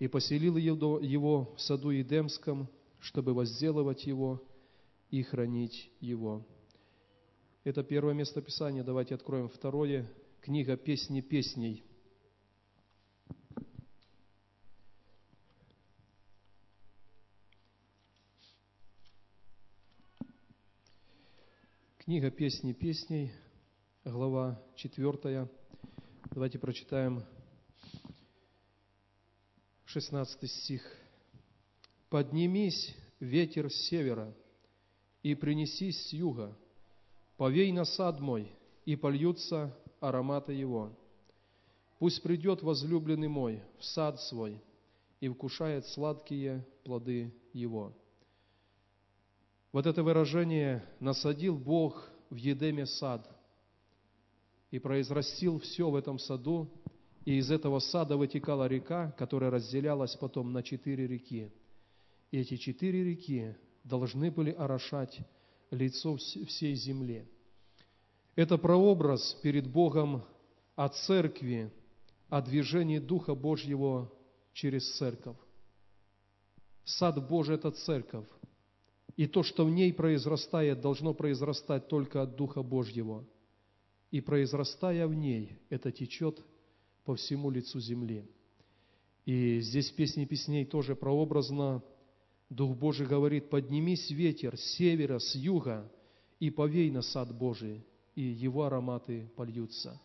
и 0.00 0.08
поселил 0.08 0.56
его 0.56 1.54
в 1.54 1.60
саду 1.60 1.90
Едемском, 1.90 2.68
чтобы 2.98 3.34
возделывать 3.34 4.06
его 4.06 4.42
и 5.10 5.22
хранить 5.22 5.92
его. 6.00 6.44
Это 7.64 7.84
первое 7.84 8.14
место 8.14 8.40
Писания. 8.40 8.82
Давайте 8.82 9.14
откроем 9.14 9.50
второе. 9.50 10.10
Книга 10.40 10.78
«Песни 10.78 11.20
песней». 11.20 11.84
Книга 21.98 22.30
«Песни 22.30 22.72
песней», 22.72 23.32
глава 24.04 24.60
4. 24.76 25.46
Давайте 26.32 26.58
прочитаем 26.58 27.22
16 29.92 30.48
стих. 30.48 30.82
«Поднимись, 32.10 32.94
ветер 33.18 33.68
с 33.72 33.74
севера, 33.74 34.32
и 35.24 35.34
принесись 35.34 36.06
с 36.06 36.12
юга, 36.12 36.56
повей 37.36 37.72
на 37.72 37.84
сад 37.84 38.20
мой, 38.20 38.52
и 38.84 38.94
польются 38.94 39.76
ароматы 39.98 40.52
его. 40.52 40.96
Пусть 41.98 42.22
придет 42.22 42.62
возлюбленный 42.62 43.26
мой 43.26 43.64
в 43.80 43.84
сад 43.84 44.20
свой 44.20 44.62
и 45.18 45.28
вкушает 45.28 45.84
сладкие 45.88 46.64
плоды 46.84 47.34
его». 47.52 47.92
Вот 49.72 49.86
это 49.86 50.04
выражение 50.04 50.84
«насадил 51.00 51.58
Бог 51.58 52.08
в 52.30 52.36
Едеме 52.36 52.86
сад» 52.86 53.28
и 54.70 54.78
произрастил 54.78 55.58
все 55.58 55.90
в 55.90 55.96
этом 55.96 56.20
саду, 56.20 56.70
и 57.24 57.36
из 57.36 57.50
этого 57.50 57.80
сада 57.80 58.16
вытекала 58.16 58.66
река, 58.66 59.12
которая 59.12 59.50
разделялась 59.50 60.16
потом 60.16 60.52
на 60.52 60.62
четыре 60.62 61.06
реки. 61.06 61.52
И 62.30 62.38
эти 62.38 62.56
четыре 62.56 63.04
реки 63.04 63.54
должны 63.84 64.30
были 64.30 64.50
орошать 64.52 65.20
лицо 65.70 66.16
всей 66.16 66.74
земли. 66.74 67.26
Это 68.36 68.56
прообраз 68.58 69.36
перед 69.42 69.66
Богом 69.66 70.24
о 70.76 70.88
церкви, 70.88 71.70
о 72.28 72.40
движении 72.40 72.98
Духа 72.98 73.34
Божьего 73.34 74.10
через 74.52 74.96
церковь. 74.96 75.36
Сад 76.84 77.28
Божий– 77.28 77.54
это 77.56 77.70
церковь. 77.70 78.26
И 79.16 79.26
то, 79.26 79.42
что 79.42 79.66
в 79.66 79.70
ней 79.70 79.92
произрастает, 79.92 80.80
должно 80.80 81.12
произрастать 81.12 81.88
только 81.88 82.22
от 82.22 82.36
Духа 82.36 82.62
Божьего. 82.62 83.24
И 84.10 84.20
произрастая 84.20 85.06
в 85.06 85.14
ней, 85.14 85.58
это 85.68 85.92
течет 85.92 86.42
по 87.04 87.14
всему 87.14 87.50
лицу 87.50 87.80
земли. 87.80 88.28
И 89.24 89.60
здесь 89.60 89.90
в 89.90 89.96
песне 89.96 90.26
песней 90.26 90.64
тоже 90.64 90.94
прообразно. 90.94 91.82
Дух 92.48 92.76
Божий 92.76 93.06
говорит, 93.06 93.48
«Поднимись 93.48 94.10
ветер 94.10 94.56
с 94.56 94.62
севера, 94.76 95.18
с 95.18 95.34
юга, 95.34 95.90
и 96.40 96.50
повей 96.50 96.90
на 96.90 97.02
сад 97.02 97.36
Божий, 97.36 97.84
и 98.14 98.22
его 98.22 98.64
ароматы 98.64 99.30
польются, 99.36 100.00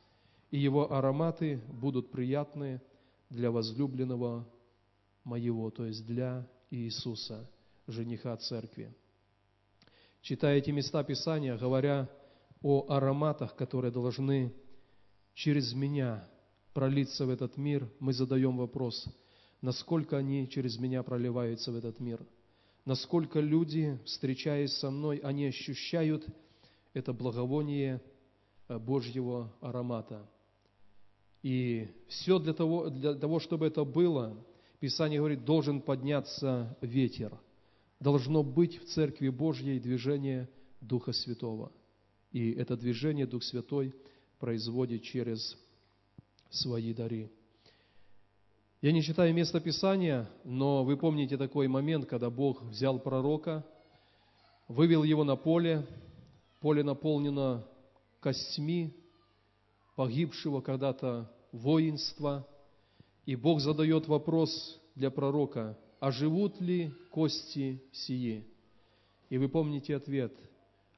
и 0.52 0.60
его 0.60 0.92
ароматы 0.92 1.62
будут 1.70 2.12
приятны 2.12 2.82
для 3.30 3.50
возлюбленного 3.50 4.48
моего, 5.24 5.72
то 5.72 5.86
есть 5.86 6.06
для 6.06 6.48
Иисуса, 6.70 7.50
жениха 7.88 8.38
церкви» 8.38 8.94
читая 10.26 10.58
эти 10.58 10.72
места 10.72 11.04
Писания, 11.04 11.56
говоря 11.56 12.10
о 12.64 12.88
ароматах, 12.90 13.56
которые 13.56 13.92
должны 13.92 14.52
через 15.36 15.74
меня 15.74 16.28
пролиться 16.76 17.26
в 17.26 17.32
этот 17.32 17.58
мир, 17.58 17.90
мы 18.00 18.14
задаем 18.14 18.58
вопрос, 18.58 19.08
насколько 19.62 20.16
они 20.18 20.48
через 20.48 20.78
меня 20.78 21.02
проливаются 21.02 21.72
в 21.72 21.76
этот 21.76 22.00
мир, 22.00 22.24
насколько 22.86 23.40
люди, 23.40 24.00
встречаясь 24.06 24.74
со 24.74 24.92
мной, 24.92 25.18
они 25.24 25.48
ощущают 25.48 26.24
это 26.94 27.14
благовоние 27.14 28.00
э, 28.68 28.78
Божьего 28.78 29.52
аромата. 29.60 30.30
И 31.42 31.88
все 32.10 32.38
для 32.38 32.54
того, 32.54 32.90
для 32.90 33.16
того, 33.16 33.40
чтобы 33.40 33.66
это 33.66 33.84
было, 33.84 34.38
Писание 34.80 35.18
говорит, 35.18 35.44
должен 35.46 35.82
подняться 35.82 36.78
ветер– 36.82 37.36
должно 38.00 38.44
быть 38.44 38.78
в 38.82 38.86
Церкви 38.86 39.30
Божьей 39.30 39.80
движение 39.80 40.50
Духа 40.82 41.12
Святого. 41.12 41.72
И 42.32 42.52
это 42.52 42.76
движение 42.76 43.26
Дух 43.26 43.44
Святой 43.44 43.96
производит 44.40 45.04
через 45.04 45.58
свои 46.56 46.94
дары. 46.94 47.32
Я 48.82 48.92
не 48.92 49.02
читаю 49.02 49.34
место 49.34 49.60
Писания, 49.60 50.30
но 50.44 50.84
вы 50.84 50.96
помните 50.96 51.38
такой 51.38 51.68
момент, 51.68 52.06
когда 52.06 52.30
Бог 52.30 52.62
взял 52.64 53.00
пророка, 53.00 53.66
вывел 54.68 55.04
его 55.04 55.24
на 55.24 55.36
поле, 55.36 55.86
поле 56.62 56.84
наполнено 56.84 57.66
костьми 58.20 58.96
погибшего 59.96 60.62
когда-то 60.62 61.32
воинства, 61.52 62.48
и 63.26 63.36
Бог 63.36 63.60
задает 63.60 64.08
вопрос 64.08 64.80
для 64.94 65.10
пророка, 65.10 65.78
а 66.00 66.12
живут 66.12 66.62
ли 66.62 66.94
кости 67.10 67.82
сии? 67.92 68.46
И 69.30 69.38
вы 69.38 69.50
помните 69.50 69.96
ответ. 69.96 70.34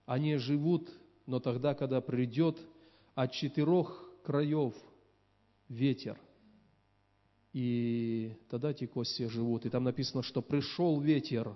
Они 0.06 0.36
живут, 0.36 0.90
но 1.26 1.40
тогда, 1.40 1.74
когда 1.74 2.02
придет 2.02 2.58
от 3.16 3.32
четырех 3.32 4.04
краев 4.24 4.74
ветер, 5.70 6.20
и 7.54 8.34
тогда 8.50 8.72
эти 8.72 8.86
кости 8.86 9.28
живут. 9.28 9.66
И 9.66 9.70
там 9.70 9.84
написано, 9.84 10.24
что 10.24 10.42
пришел 10.42 11.00
ветер, 11.00 11.56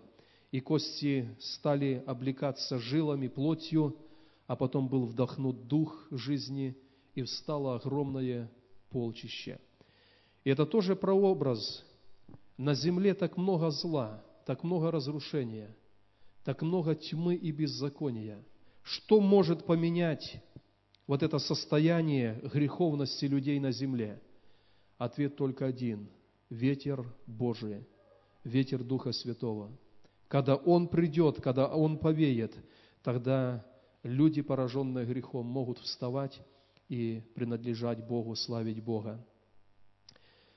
и 0.51 0.59
кости 0.59 1.29
стали 1.39 2.03
облекаться 2.07 2.79
жилами, 2.79 3.27
плотью, 3.27 3.95
а 4.47 4.55
потом 4.55 4.87
был 4.87 5.05
вдохнут 5.05 5.67
дух 5.67 6.07
жизни, 6.11 6.75
и 7.13 7.23
встало 7.23 7.75
огромное 7.75 8.49
полчище. 8.89 9.59
И 10.43 10.49
это 10.49 10.65
тоже 10.65 10.95
прообраз 10.95 11.85
на 12.57 12.73
земле 12.73 13.13
так 13.13 13.37
много 13.37 13.69
зла, 13.69 14.23
так 14.45 14.63
много 14.63 14.91
разрушения, 14.91 15.75
так 16.43 16.61
много 16.61 16.95
тьмы 16.95 17.35
и 17.35 17.51
беззакония. 17.51 18.43
Что 18.81 19.21
может 19.21 19.65
поменять 19.65 20.41
вот 21.11 21.23
это 21.23 21.39
состояние 21.39 22.39
греховности 22.53 23.25
людей 23.25 23.59
на 23.59 23.73
земле? 23.73 24.17
Ответ 24.97 25.35
только 25.35 25.65
один– 25.65 26.07
ветер 26.49 27.05
Божий, 27.27 27.85
ветер 28.45 28.81
Духа 28.81 29.11
Святого. 29.11 29.69
Когда 30.29 30.55
Он 30.55 30.87
придет, 30.87 31.41
когда 31.41 31.67
Он 31.67 31.97
повеет, 31.97 32.55
тогда 33.03 33.61
люди, 34.03 34.41
пораженные 34.41 35.05
грехом, 35.05 35.47
могут 35.47 35.79
вставать 35.79 36.39
и 36.87 37.21
принадлежать 37.35 38.07
Богу, 38.07 38.33
славить 38.37 38.81
Бога. 38.81 39.21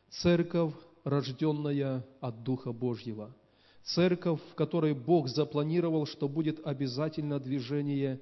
Церковь 0.09 0.75
рожденная 1.03 2.07
от 2.21 2.45
Духа 2.45 2.71
Божьего. 2.73 3.35
Церковь, 3.83 4.41
в 4.53 4.55
которой 4.55 4.95
Бог 4.95 5.27
запланировал, 5.27 6.07
что 6.07 6.29
будет 6.29 6.65
обязательно 6.65 7.41
движение 7.41 8.21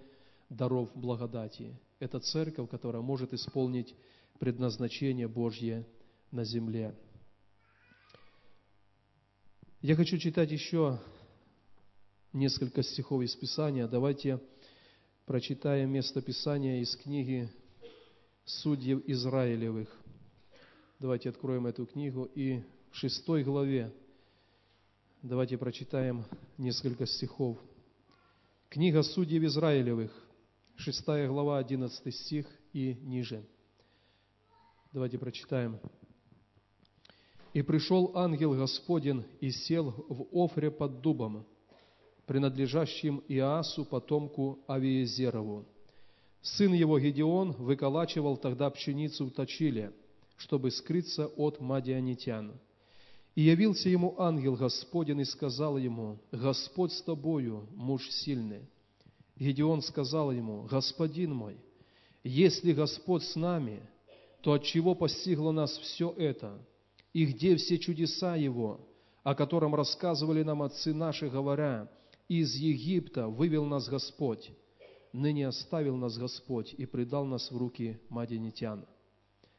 даров 0.49 0.89
благодати. 0.95 1.77
Это 2.03 2.19
церковь, 2.19 2.69
которая 2.69 3.01
может 3.01 3.33
исполнить 3.33 3.95
предназначение 4.41 5.29
Божье 5.29 5.87
на 6.33 6.43
земле. 6.43 6.97
Я 9.83 9.95
хочу 9.95 10.19
читать 10.19 10.51
еще 10.51 10.99
несколько 12.33 12.83
стихов 12.83 13.23
из 13.23 13.37
Писания. 13.37 13.87
Давайте 13.87 14.41
прочитаем 15.27 15.93
место 15.93 16.21
Писания 16.21 16.81
из 16.81 16.97
книги 16.97 17.49
Судьев 18.47 19.05
Израилевых. 19.07 19.89
Давайте 20.99 21.29
откроем 21.29 21.69
эту 21.69 21.87
книгу 21.87 22.25
и 22.35 22.65
в 22.91 22.97
шестой 22.97 23.45
главе 23.45 23.93
давайте 25.23 25.57
прочитаем 25.57 26.25
несколько 26.59 27.07
стихов. 27.07 27.59
Книга 28.71 29.05
Судьев 29.05 29.45
Израилевых, 29.45 30.11
шестая 30.77 31.29
глава, 31.29 31.59
одиннадцатый 31.59 32.13
стих 32.13 32.47
и 32.73 32.95
ниже. 33.03 33.45
Давайте 34.93 35.19
прочитаем. 35.19 35.79
«И 37.53 37.63
пришел 37.63 38.13
ангел 38.15 38.55
Господень 38.55 39.25
и 39.41 39.51
сел 39.51 39.91
в 40.09 40.27
Офре 40.33 40.71
под 40.71 41.01
дубом, 41.01 41.47
принадлежащим 42.27 43.23
Иасу, 43.29 43.85
потомку 43.85 44.61
Авиезерову. 44.67 45.67
Сын 46.41 46.73
его 46.73 46.99
Гедеон 46.99 47.53
выколачивал 47.53 48.37
тогда 48.37 48.71
пшеницу 48.71 49.27
в 49.27 49.31
Точиле– 49.31 49.93
чтобы 50.43 50.73
скрыться 50.73 51.29
от 51.29 51.61
мадианитян. 51.61 52.53
И 53.35 53.43
явился 53.43 53.89
ему 53.89 54.19
ангел 54.19 54.57
Господень 54.57 55.21
и 55.21 55.25
сказал 55.25 55.79
ему, 55.79 56.19
«Господь 56.33 56.93
с 56.93 57.03
тобою, 57.03 57.69
муж 57.75 58.11
сильный». 58.11 58.69
Гедеон 59.43 59.83
сказал 59.83 60.31
ему, 60.31 60.63
«Господин 60.71 61.35
мой, 61.35 61.57
если 62.23 62.73
Господь 62.73 63.25
с 63.25 63.35
нами, 63.35 63.83
то 64.41 64.53
от 64.53 64.63
чего 64.63 64.95
постигло 64.95 65.51
нас 65.51 65.77
все 65.79 66.15
это? 66.17 66.65
И 67.13 67.27
где 67.27 67.57
все 67.57 67.79
чудеса 67.79 68.37
Его, 68.37 68.81
о 69.25 69.35
котором 69.35 69.75
рассказывали 69.75 70.45
нам 70.45 70.63
отцы 70.63 70.95
наши, 70.95 71.29
говоря, 71.29 71.91
из 72.29 72.55
Египта 72.55 73.27
вывел 73.27 73.65
нас 73.65 73.89
Господь, 73.89 74.53
ныне 75.13 75.49
оставил 75.49 75.97
нас 75.97 76.17
Господь 76.17 76.73
и 76.79 76.87
предал 76.87 77.25
нас 77.25 77.51
в 77.51 77.57
руки 77.57 78.01
мадинитян. 78.09 78.87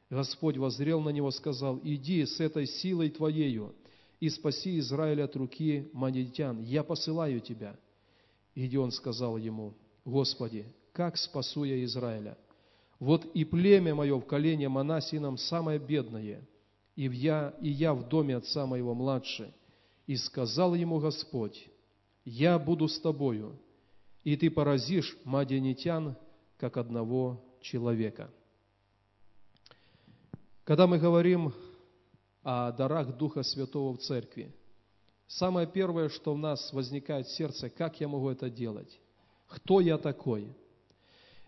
Господь 0.09 0.57
воззрел 0.57 1.01
на 1.01 1.09
него, 1.09 1.29
сказал, 1.31 1.79
«Иди 1.83 2.25
с 2.25 2.39
этой 2.39 2.67
силой 2.67 3.09
Твоею 3.09 3.75
и 4.21 4.29
спаси 4.29 4.79
Израиль 4.79 5.21
от 5.21 5.35
руки 5.35 5.89
мадинитян, 5.91 6.61
я 6.61 6.83
посылаю 6.85 7.41
Тебя». 7.41 7.77
И 8.55 8.75
он 8.77 8.91
сказал 8.91 9.37
ему, 9.37 9.73
«Господи, 10.05 10.65
как 10.91 11.17
спасу 11.17 11.63
я 11.63 11.83
Израиля? 11.85 12.37
Вот 12.99 13.25
и 13.33 13.43
племя 13.43 13.95
мое 13.95 14.15
в 14.15 14.25
колене 14.25 14.69
Манасином 14.69 15.37
самое 15.37 15.79
бедное, 15.79 16.47
и 16.95 17.05
я, 17.07 17.53
и 17.59 17.69
я 17.69 17.93
в 17.93 18.07
доме 18.07 18.37
отца 18.37 18.65
моего 18.65 18.93
младше». 18.93 19.53
И 20.05 20.17
сказал 20.17 20.75
ему 20.75 20.99
Господь, 20.99 21.67
«Я 22.25 22.59
буду 22.59 22.87
с 22.87 22.99
тобою, 22.99 23.57
и 24.23 24.35
ты 24.35 24.51
поразишь 24.51 25.17
мадианитян, 25.23 26.17
как 26.57 26.77
одного 26.77 27.41
человека». 27.61 28.29
Когда 30.65 30.87
мы 30.87 30.97
говорим 30.97 31.53
о 32.43 32.71
дарах 32.71 33.17
Духа 33.17 33.43
Святого 33.43 33.93
в 33.93 33.99
Церкви, 33.99 34.53
самое 35.27 35.67
первое, 35.67 36.09
что 36.09 36.33
в 36.33 36.37
нас 36.37 36.71
возникает 36.73 37.27
в 37.27 37.35
сердце, 37.35 37.69
как 37.69 37.99
я 37.99 38.07
могу 38.07 38.29
это 38.29 38.49
делать? 38.49 38.99
Кто 39.47 39.79
я 39.79 39.97
такой? 39.97 40.47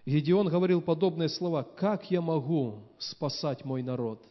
Гедеон 0.06 0.50
говорил 0.50 0.82
подобные 0.82 1.30
слова, 1.30 1.64
как 1.64 2.12
я 2.12 2.22
могу 2.22 2.84
спасать 3.00 3.66
мой 3.66 3.82
народ? 3.82 4.24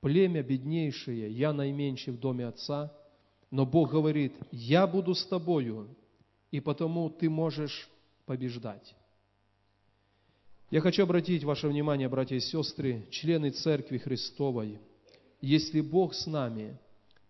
Племя 0.00 0.42
беднейшее, 0.42 1.30
я 1.30 1.52
наименьший 1.52 2.12
в 2.12 2.18
доме 2.18 2.46
отца, 2.46 2.92
но 3.50 3.64
Бог 3.64 3.92
говорит, 3.92 4.34
я 4.50 4.86
буду 4.86 5.14
с 5.14 5.24
тобою, 5.24 5.88
и 6.50 6.60
потому 6.60 7.08
ты 7.08 7.30
можешь 7.30 7.88
побеждать. 8.26 8.94
Я 10.70 10.80
хочу 10.80 11.02
обратить 11.02 11.44
ваше 11.44 11.68
внимание, 11.68 12.08
братья 12.08 12.34
и 12.34 12.40
сестры, 12.40 13.06
члены 13.10 13.50
Церкви 13.50 13.98
Христовой. 13.98 14.78
Если 15.40 15.82
Бог 15.82 16.14
с 16.14 16.26
нами, 16.26 16.78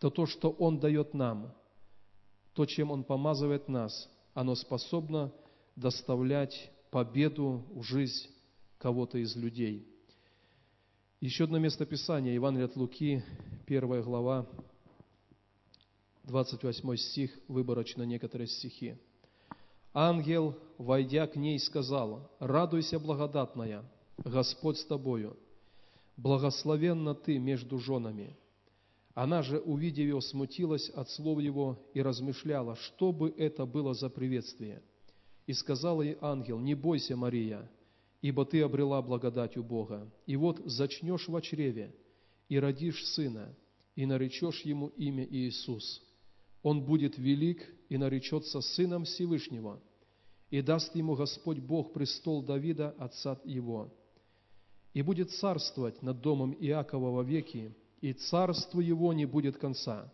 то 0.03 0.11
то, 0.11 0.27
что 0.27 0.51
Он 0.51 0.81
дает 0.81 1.15
нам, 1.15 1.55
то, 2.55 2.67
чем 2.67 2.91
Он 2.91 3.05
помазывает 3.05 3.69
нас, 3.69 4.11
оно 4.35 4.57
способно 4.57 5.33
доставлять 5.77 6.73
победу 6.91 7.65
в 7.73 7.85
жизнь 7.85 8.29
кого-то 8.79 9.19
из 9.19 9.37
людей. 9.37 9.87
Еще 11.21 11.45
одно 11.45 11.61
место 11.61 11.87
Писания, 11.87 12.35
Евангелие 12.35 12.65
от 12.65 12.75
Луки, 12.75 13.23
первая 13.65 14.03
глава, 14.03 14.49
28 16.25 16.97
стих, 16.97 17.39
выборочно 17.47 18.03
некоторые 18.03 18.49
стихи. 18.49 18.97
Ангел, 19.95 20.59
войдя 20.79 21.29
к 21.29 21.37
ней, 21.37 21.61
сказал, 21.61 22.29
«Радуйся, 22.41 22.99
благодатная, 22.99 23.85
Господь 24.25 24.79
с 24.79 24.85
тобою, 24.85 25.37
благословенна 26.17 27.15
ты 27.15 27.39
между 27.39 27.79
женами». 27.79 28.37
Она 29.15 29.43
же, 29.43 29.59
увидев 29.59 30.07
его, 30.07 30.21
смутилась 30.21 30.89
от 30.91 31.11
слов 31.11 31.41
его 31.41 31.79
и 31.93 32.01
размышляла, 32.01 32.77
что 32.77 33.13
бы 33.13 33.35
это 33.37 33.67
было 33.67 33.95
за 33.95 34.09
приветствие. 34.09 34.83
И 35.47 35.53
сказал 35.53 36.01
ей 36.01 36.17
ангел, 36.21 36.59
«Не 36.59 36.75
бойся, 36.75 37.17
Мария, 37.17 37.71
ибо 38.23 38.47
ты 38.47 38.63
обрела 38.63 39.03
благодать 39.03 39.57
у 39.57 39.63
Бога, 39.63 40.11
и 40.27 40.37
вот 40.37 40.61
зачнешь 40.65 41.29
в 41.29 41.41
чреве, 41.41 41.95
и 42.49 42.59
родишь 42.59 43.05
сына, 43.09 43.55
и 43.97 44.07
наречешь 44.07 44.63
ему 44.63 44.89
имя 44.89 45.27
Иисус. 45.29 46.03
Он 46.63 46.83
будет 46.83 47.19
велик 47.19 47.67
и 47.89 47.99
наречется 47.99 48.61
Сыном 48.61 49.05
Всевышнего, 49.05 49.83
и 50.49 50.63
даст 50.63 50.95
ему 50.95 51.17
Господь 51.17 51.59
Бог 51.59 51.93
престол 51.93 52.43
Давида, 52.43 52.95
отца 52.99 53.39
его. 53.45 53.93
И 54.95 55.03
будет 55.03 55.31
царствовать 55.33 56.03
над 56.03 56.21
домом 56.21 56.55
Иакова 56.59 57.11
во 57.11 57.23
веки, 57.23 57.75
и 58.03 58.13
царству 58.13 58.81
его 58.81 59.15
не 59.15 59.25
будет 59.25 59.57
конца. 59.57 60.13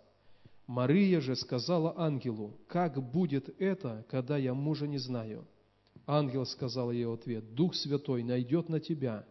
Мария 0.67 1.21
же 1.21 1.35
сказала 1.35 1.95
ангелу, 1.97 2.61
как 2.69 3.03
будет 3.03 3.49
это, 3.61 4.05
когда 4.11 4.37
я 4.37 4.53
мужа 4.53 4.87
не 4.87 4.99
знаю? 4.99 5.49
Ангел 6.07 6.45
сказал 6.45 6.93
ей 6.93 7.07
ответ, 7.07 7.55
Дух 7.55 7.75
Святой 7.75 8.23
найдет 8.23 8.69
на 8.69 8.79
тебя, 8.79 9.27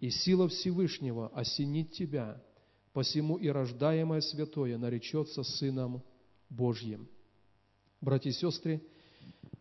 и 0.00 0.10
сила 0.10 0.48
Всевышнего 0.48 1.28
осенит 1.28 1.92
тебя, 1.92 2.40
посему 2.92 3.36
и 3.36 3.48
рождаемое 3.48 4.20
святое 4.20 4.76
наречется 4.76 5.42
Сыном 5.42 6.02
Божьим. 6.50 7.08
Братья 8.02 8.30
и 8.30 8.34
сестры, 8.34 8.82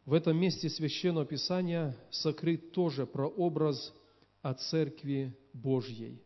в 0.06 0.14
этом 0.14 0.38
месте 0.38 0.70
Священного 0.70 1.26
Писания 1.26 1.96
сокрыт 2.12 2.74
тоже 2.74 3.06
прообраз 3.06 3.94
о 4.42 4.54
Церкви 4.54 5.34
Божьей. 5.54 6.22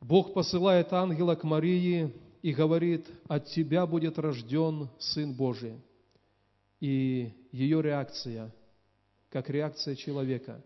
Бог 0.00 0.34
посылает 0.34 0.92
ангела 0.92 1.34
к 1.34 1.44
Марии 1.44 2.12
и 2.42 2.52
говорит, 2.52 3.06
от 3.28 3.46
тебя 3.46 3.86
будет 3.86 4.18
рожден 4.18 4.88
Сын 4.98 5.34
Божий. 5.34 5.80
И 6.80 7.32
ее 7.52 7.82
реакция, 7.82 8.54
как 9.30 9.48
реакция 9.50 9.94
человека, 9.96 10.62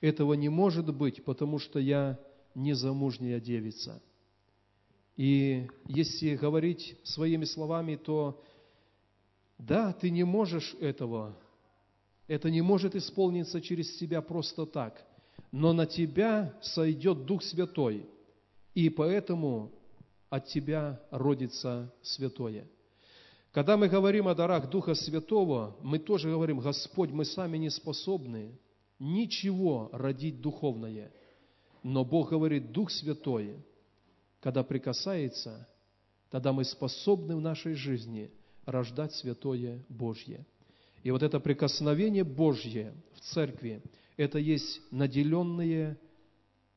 этого 0.00 0.34
не 0.34 0.48
может 0.48 0.94
быть, 0.94 1.24
потому 1.24 1.58
что 1.58 1.78
я 1.78 2.18
незамужняя 2.54 3.40
девица. 3.40 4.02
И 5.16 5.68
если 5.86 6.36
говорить 6.36 6.96
своими 7.04 7.44
словами, 7.44 7.96
то 7.96 8.42
да, 9.58 9.92
ты 9.92 10.10
не 10.10 10.24
можешь 10.24 10.74
этого. 10.80 11.34
Это 12.26 12.50
не 12.50 12.60
может 12.60 12.94
исполниться 12.94 13.60
через 13.60 13.96
тебя 13.96 14.20
просто 14.20 14.66
так. 14.66 15.02
Но 15.52 15.72
на 15.72 15.86
тебя 15.86 16.54
сойдет 16.60 17.24
Дух 17.24 17.42
Святой, 17.42 18.06
и 18.76 18.90
поэтому 18.90 19.72
от 20.28 20.46
тебя 20.48 21.00
родится 21.10 21.90
святое. 22.02 22.68
Когда 23.50 23.78
мы 23.78 23.88
говорим 23.88 24.28
о 24.28 24.34
дарах 24.34 24.68
Духа 24.68 24.94
Святого, 24.94 25.74
мы 25.80 25.98
тоже 25.98 26.28
говорим, 26.30 26.58
Господь, 26.60 27.10
мы 27.10 27.24
сами 27.24 27.56
не 27.56 27.70
способны 27.70 28.60
ничего 28.98 29.88
родить 29.92 30.42
духовное. 30.42 31.10
Но 31.82 32.04
Бог 32.04 32.28
говорит, 32.30 32.70
Дух 32.70 32.90
Святой, 32.90 33.56
когда 34.40 34.62
прикасается, 34.62 35.66
тогда 36.30 36.52
мы 36.52 36.64
способны 36.64 37.34
в 37.34 37.40
нашей 37.40 37.74
жизни– 37.74 38.30
рождать 38.66 39.14
святое 39.14 39.82
Божье. 39.88 40.44
И 41.02 41.10
вот 41.10 41.22
это 41.22 41.40
прикосновение 41.40 42.24
Божье 42.24 42.92
в 43.14 43.20
церкви, 43.20 43.80
это 44.18 44.38
есть 44.38 44.82
наделенные 44.90 45.96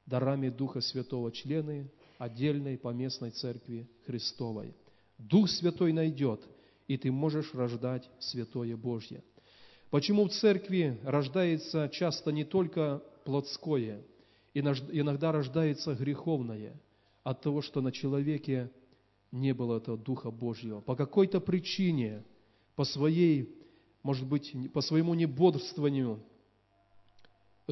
дарами 0.09 0.49
Духа 0.49 0.81
Святого 0.81 1.31
члены 1.31 1.89
отдельной 2.17 2.77
поместной 2.77 3.29
церкви 3.29 3.87
Христовой. 4.05 4.73
Дух 5.17 5.49
Святой 5.49 5.93
найдет, 5.93 6.41
и 6.87 6.97
ты 6.97 7.11
можешь 7.11 7.53
рождать 7.53 8.09
святое 8.19 8.75
Божье. 8.75 9.23
Почему 9.89 10.27
в 10.27 10.31
церкви 10.31 10.99
рождается 11.03 11.89
часто 11.93 12.31
не 12.31 12.43
только 12.43 13.01
плотское, 13.23 14.01
иногда 14.53 15.31
рождается 15.31 15.93
греховное 15.93 16.73
от 17.23 17.41
того, 17.41 17.61
что 17.61 17.81
на 17.81 17.91
человеке 17.91 18.71
не 19.31 19.53
было 19.53 19.77
этого 19.77 19.97
Духа 19.97 20.31
Божьего. 20.31 20.81
По 20.81 20.95
какой-то 20.95 21.39
причине, 21.39 22.23
по 22.75 22.83
своей, 22.83 23.55
может 24.03 24.27
быть, 24.27 24.55
по 24.73 24.81
своему 24.81 25.13
небодрствованию, 25.13 26.19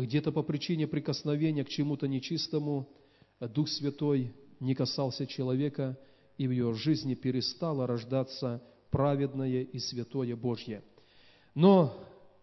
где-то 0.02 0.32
по 0.32 0.44
причине 0.44 0.88
прикосновения 0.88 1.64
к 1.64 1.70
чему-то 1.70 2.08
нечистому, 2.08 2.88
Дух 3.40 3.70
Святой 3.70 4.34
не 4.60 4.76
касался 4.76 5.26
человека, 5.26 5.98
и 6.38 6.48
в 6.48 6.52
ее 6.52 6.74
жизни 6.74 7.16
перестало 7.16 7.88
рождаться 7.88 8.62
праведное 8.92 9.64
и 9.64 9.80
святое 9.80 10.36
Божье. 10.36 10.84
Но 11.56 11.94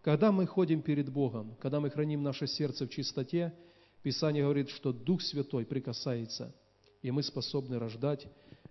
когда 0.03 0.33
мы 0.33 0.47
ходим 0.47 0.83
перед 0.83 1.11
Богом, 1.11 1.57
когда 1.61 1.81
мы 1.81 1.91
храним 1.91 2.23
наше 2.23 2.47
сердце 2.47 2.87
в 2.87 2.91
чистоте, 2.91 3.55
Писание 4.03 4.43
говорит, 4.43 4.69
что 4.69 4.93
Дух 4.93 5.23
Святой 5.23 5.65
прикасается, 5.65 6.55
и 7.01 7.11
мы 7.11 7.23
способны 7.23 7.79
рождать 7.79 8.27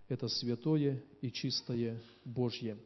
это 0.07 0.27
святое 0.27 1.03
и 1.21 1.31
чистое 1.31 1.99
Божье. 2.23 2.77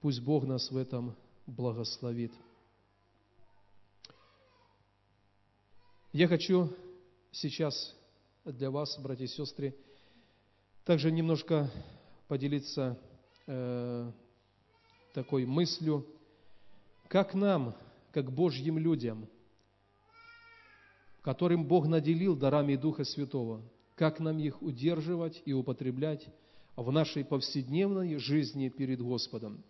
Пусть 0.00 0.20
Бог 0.20 0.44
нас 0.44 0.70
в 0.70 0.76
этом 0.76 1.16
благословит. 1.46 2.32
Я 6.14 6.28
хочу 6.28 6.68
сейчас 7.30 7.96
для 8.44 8.70
вас, 8.70 8.98
братья 8.98 9.24
и 9.24 9.28
сестры, 9.28 9.74
также 10.84 11.10
немножко 11.10 11.70
поделиться 12.28 12.98
э, 13.46 14.12
такой 15.14 15.46
мыслью, 15.46 16.06
как 17.08 17.32
нам, 17.32 17.74
как 18.10 18.30
Божьим 18.30 18.76
людям, 18.76 19.26
которым 21.22 21.64
Бог 21.64 21.86
наделил 21.86 22.36
дарами 22.36 22.76
Духа 22.76 23.04
Святого, 23.04 23.62
как 23.94 24.20
нам 24.20 24.38
их 24.38 24.60
удерживать 24.60 25.40
и 25.46 25.54
употреблять 25.54 26.28
в 26.76 26.92
нашей 26.92 27.24
повседневной 27.24 28.16
жизни 28.16 28.68
перед 28.68 29.00
Господом. 29.00 29.64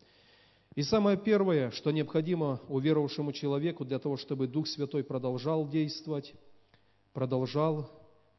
И 0.74 0.82
самое 0.82 1.18
первое, 1.18 1.70
что 1.70 1.90
необходимо 1.90 2.60
уверовавшему 2.68 3.32
человеку 3.32 3.84
для 3.84 3.98
того, 3.98 4.16
чтобы 4.16 4.46
Дух 4.46 4.66
Святой 4.66 5.04
продолжал 5.04 5.68
действовать, 5.68 6.34
продолжал 7.12 7.90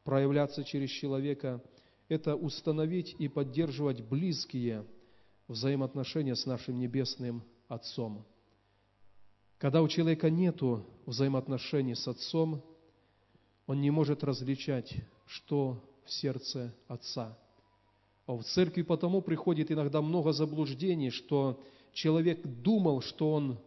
проявляться 0.02 0.64
через 0.64 0.90
человека, 0.90 1.62
это 2.08 2.34
установить 2.34 3.14
и 3.18 3.28
поддерживать 3.28 4.02
близкие 4.02 4.84
взаимоотношения 5.46 6.34
с 6.34 6.44
нашим 6.44 6.78
Небесным 6.78 7.42
Отцом. 7.68 8.26
Когда 9.58 9.80
у 9.80 9.88
человека 9.88 10.28
нет 10.28 10.60
взаимоотношений 11.06 11.94
с 11.94 12.06
Отцом, 12.08 12.62
он 13.66 13.80
не 13.80 13.90
может 13.90 14.24
различать, 14.24 14.92
что 15.26 15.82
в 16.04 16.12
сердце 16.12 16.74
Отца. 16.88 17.38
А 18.26 18.32
в 18.34 18.42
церкви 18.42 18.82
потому 18.82 19.22
приходит 19.22 19.70
иногда 19.70 20.02
много 20.02 20.32
заблуждений, 20.32 21.10
что 21.10 21.62
человек 21.94 22.44
думал, 22.44 23.00
что 23.00 23.32
он 23.32 23.58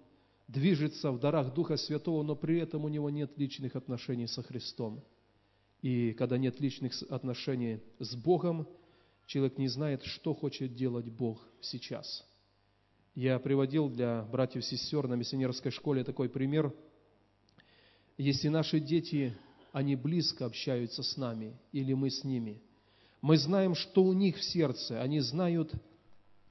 движется 0.47 1.11
в 1.11 1.19
дарах 1.19 1.53
Духа 1.53 1.77
Святого, 1.77 2.21
но 2.23 2.35
при 2.35 2.59
этом 2.59 2.85
у 2.85 2.89
него 2.89 3.09
нет 3.09 3.31
личных 3.37 3.75
отношений 3.75 4.27
со 4.27 4.43
Христом. 4.43 5.03
И 5.81 6.13
когда 6.13 6.37
нет 6.37 6.59
личных 6.59 6.93
отношений 7.09 7.79
с 7.99 8.15
Богом, 8.15 8.67
человек 9.25 9.57
не 9.57 9.67
знает, 9.67 10.03
что 10.03 10.33
хочет 10.33 10.75
делать 10.75 11.09
Бог 11.09 11.41
сейчас. 11.61 12.25
Я 13.15 13.39
приводил 13.39 13.89
для 13.89 14.23
братьев 14.23 14.61
и 14.61 14.65
сестер 14.65 15.07
на 15.07 15.15
миссионерской 15.15 15.71
школе 15.71 16.03
такой 16.03 16.29
пример. 16.29 16.73
Если 18.17 18.47
наши 18.47 18.79
дети, 18.79 19.35
они 19.71 19.95
близко 19.95 20.45
общаются 20.45 21.03
с 21.03 21.17
нами, 21.17 21.57
или 21.71 21.93
мы 21.93 22.09
с 22.09 22.23
ними, 22.23 22.61
мы 23.21 23.37
знаем, 23.37 23.73
что 23.75 24.03
у 24.03 24.13
них 24.13 24.37
в 24.37 24.43
сердце, 24.43 25.01
они 25.01 25.19
знают, 25.19 25.73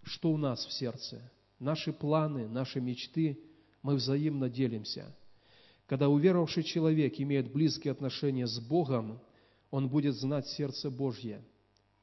что 0.03 0.31
у 0.33 0.37
нас 0.37 0.65
в 0.65 0.73
сердце– 0.73 1.21
наши 1.59 1.93
планы, 1.93 2.49
наши 2.49 2.81
мечты, 2.81 3.39
мы 3.83 3.95
взаимно 3.95 4.49
делимся. 4.49 5.15
Когда 5.87 6.09
уверовавший 6.09 6.65
человек 6.65 7.15
имеет 7.21 7.53
близкие 7.53 7.93
отношения 7.93 8.47
с 8.47 8.59
Богом, 8.59 9.21
он 9.71 9.89
будет 9.89 10.15
знать 10.15 10.47
сердце 10.49 10.91
Божье, 10.91 11.45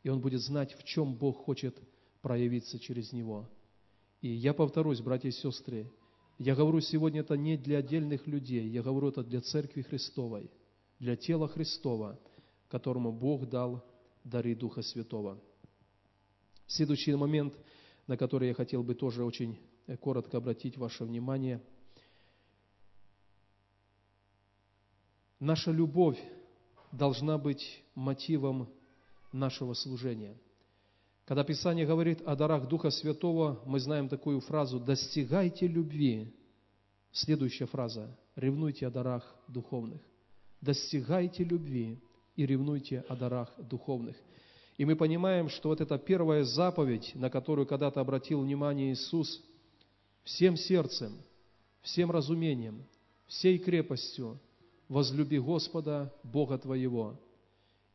и 0.04 0.10
он 0.10 0.22
будет 0.22 0.42
знать, 0.42 0.74
в 0.74 0.84
чем 0.84 1.16
Бог 1.16 1.38
хочет 1.44 1.78
проявиться 2.22 2.80
через 2.80 3.12
него. 3.12 3.50
И 4.22 4.30
я 4.30 4.54
повторюсь, 4.54 5.02
братья 5.02 5.30
и 5.30 5.34
сестры, 5.34 5.92
я 6.40 6.56
говорю 6.56 6.80
сегодня 6.80 7.22
это 7.22 7.36
не 7.36 7.58
для 7.58 7.80
отдельных 7.80 8.26
людей, 8.26 8.68
я 8.70 8.82
говорю 8.82 9.10
это 9.10 9.24
для 9.24 9.42
Церкви 9.42 9.82
Христовой, 9.82 10.50
для 11.00 11.16
тела 11.16 11.48
Христова, 11.48 12.20
которому 12.70 13.12
Бог 13.12 13.50
дал 13.50 13.84
дары 14.24 14.56
Духа 14.56 14.82
Святого. 14.82 15.40
Следующий 16.66 17.14
момент– 17.16 17.54
на 18.08 18.18
который 18.18 18.50
я 18.50 18.54
хотел 18.54 18.84
бы 18.84 18.96
тоже 18.96 19.24
очень 19.24 19.60
э, 19.88 19.98
коротко 19.98 20.38
обратить 20.38 20.78
ваше 20.78 21.06
внимание. 21.06 21.62
Наша 25.40 25.72
любовь 25.72 26.20
должна 26.92 27.38
быть 27.38 27.84
мотивом 27.96 28.70
нашего 29.32 29.74
служения. 29.74 30.38
Когда 31.26 31.44
Писание 31.44 31.86
говорит 31.86 32.22
о 32.26 32.36
дарах 32.36 32.68
Духа 32.68 32.90
Святого, 32.90 33.62
мы 33.66 33.80
знаем 33.80 34.10
такую 34.10 34.42
фразу 34.42 34.80
«достигайте 34.80 35.68
любви». 35.68 36.34
Следующая 37.12 37.66
фраза 37.66 38.18
«ревнуйте 38.36 38.88
о 38.88 38.92
дарах 38.92 39.24
духовных». 39.48 40.02
«Достигайте 40.60 41.44
любви 41.44 42.00
и 42.36 42.46
ревнуйте 42.46 43.06
о 43.08 43.16
дарах 43.16 43.54
духовных». 43.58 44.18
И 44.78 44.86
мы 44.86 44.96
понимаем, 44.96 45.50
что 45.50 45.70
вот 45.70 45.82
эта 45.82 45.98
первая 45.98 46.44
заповедь, 46.44 47.12
на 47.16 47.30
которую 47.30 47.68
когда-то 47.68 48.02
обратил 48.02 48.42
внимание 48.42 48.94
Иисус, 48.94 49.42
всем 50.24 50.58
сердцем, 50.58 51.14
всем 51.82 52.10
разумением, 52.10 52.84
всей 53.28 53.60
крепостью 53.60 54.40
возлюби 54.88 55.40
Господа, 55.40 56.14
Бога 56.24 56.58
твоего. 56.58 57.20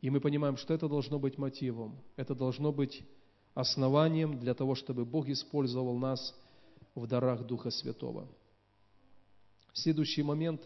И 0.00 0.10
мы 0.10 0.20
понимаем, 0.20 0.56
что 0.56 0.74
это 0.74 0.88
должно 0.88 1.18
быть 1.18 1.38
мотивом, 1.38 1.98
это 2.16 2.34
должно 2.34 2.72
быть 2.72 3.02
основанием 3.54 4.38
для 4.38 4.54
того, 4.54 4.76
чтобы 4.76 5.04
Бог 5.04 5.28
использовал 5.28 5.98
нас 5.98 6.34
в 6.94 7.06
дарах 7.06 7.44
Духа 7.44 7.70
Святого. 7.70 8.28
Следующий 9.72 10.22
момент. 10.22 10.64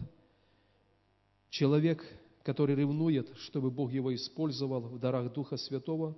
Человек 1.48 2.05
который 2.43 2.75
ревнует, 2.75 3.31
чтобы 3.39 3.71
Бог 3.71 3.93
его 3.93 4.15
использовал 4.15 4.81
в 4.81 4.99
дарах 4.99 5.33
Духа 5.33 5.57
Святого, 5.57 6.17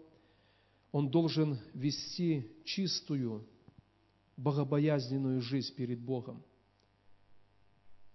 он 0.92 1.10
должен 1.10 1.58
вести 1.74 2.50
чистую, 2.64 3.46
богобоязненную 4.36 5.40
жизнь 5.40 5.74
перед 5.74 6.00
Богом. 6.00 6.42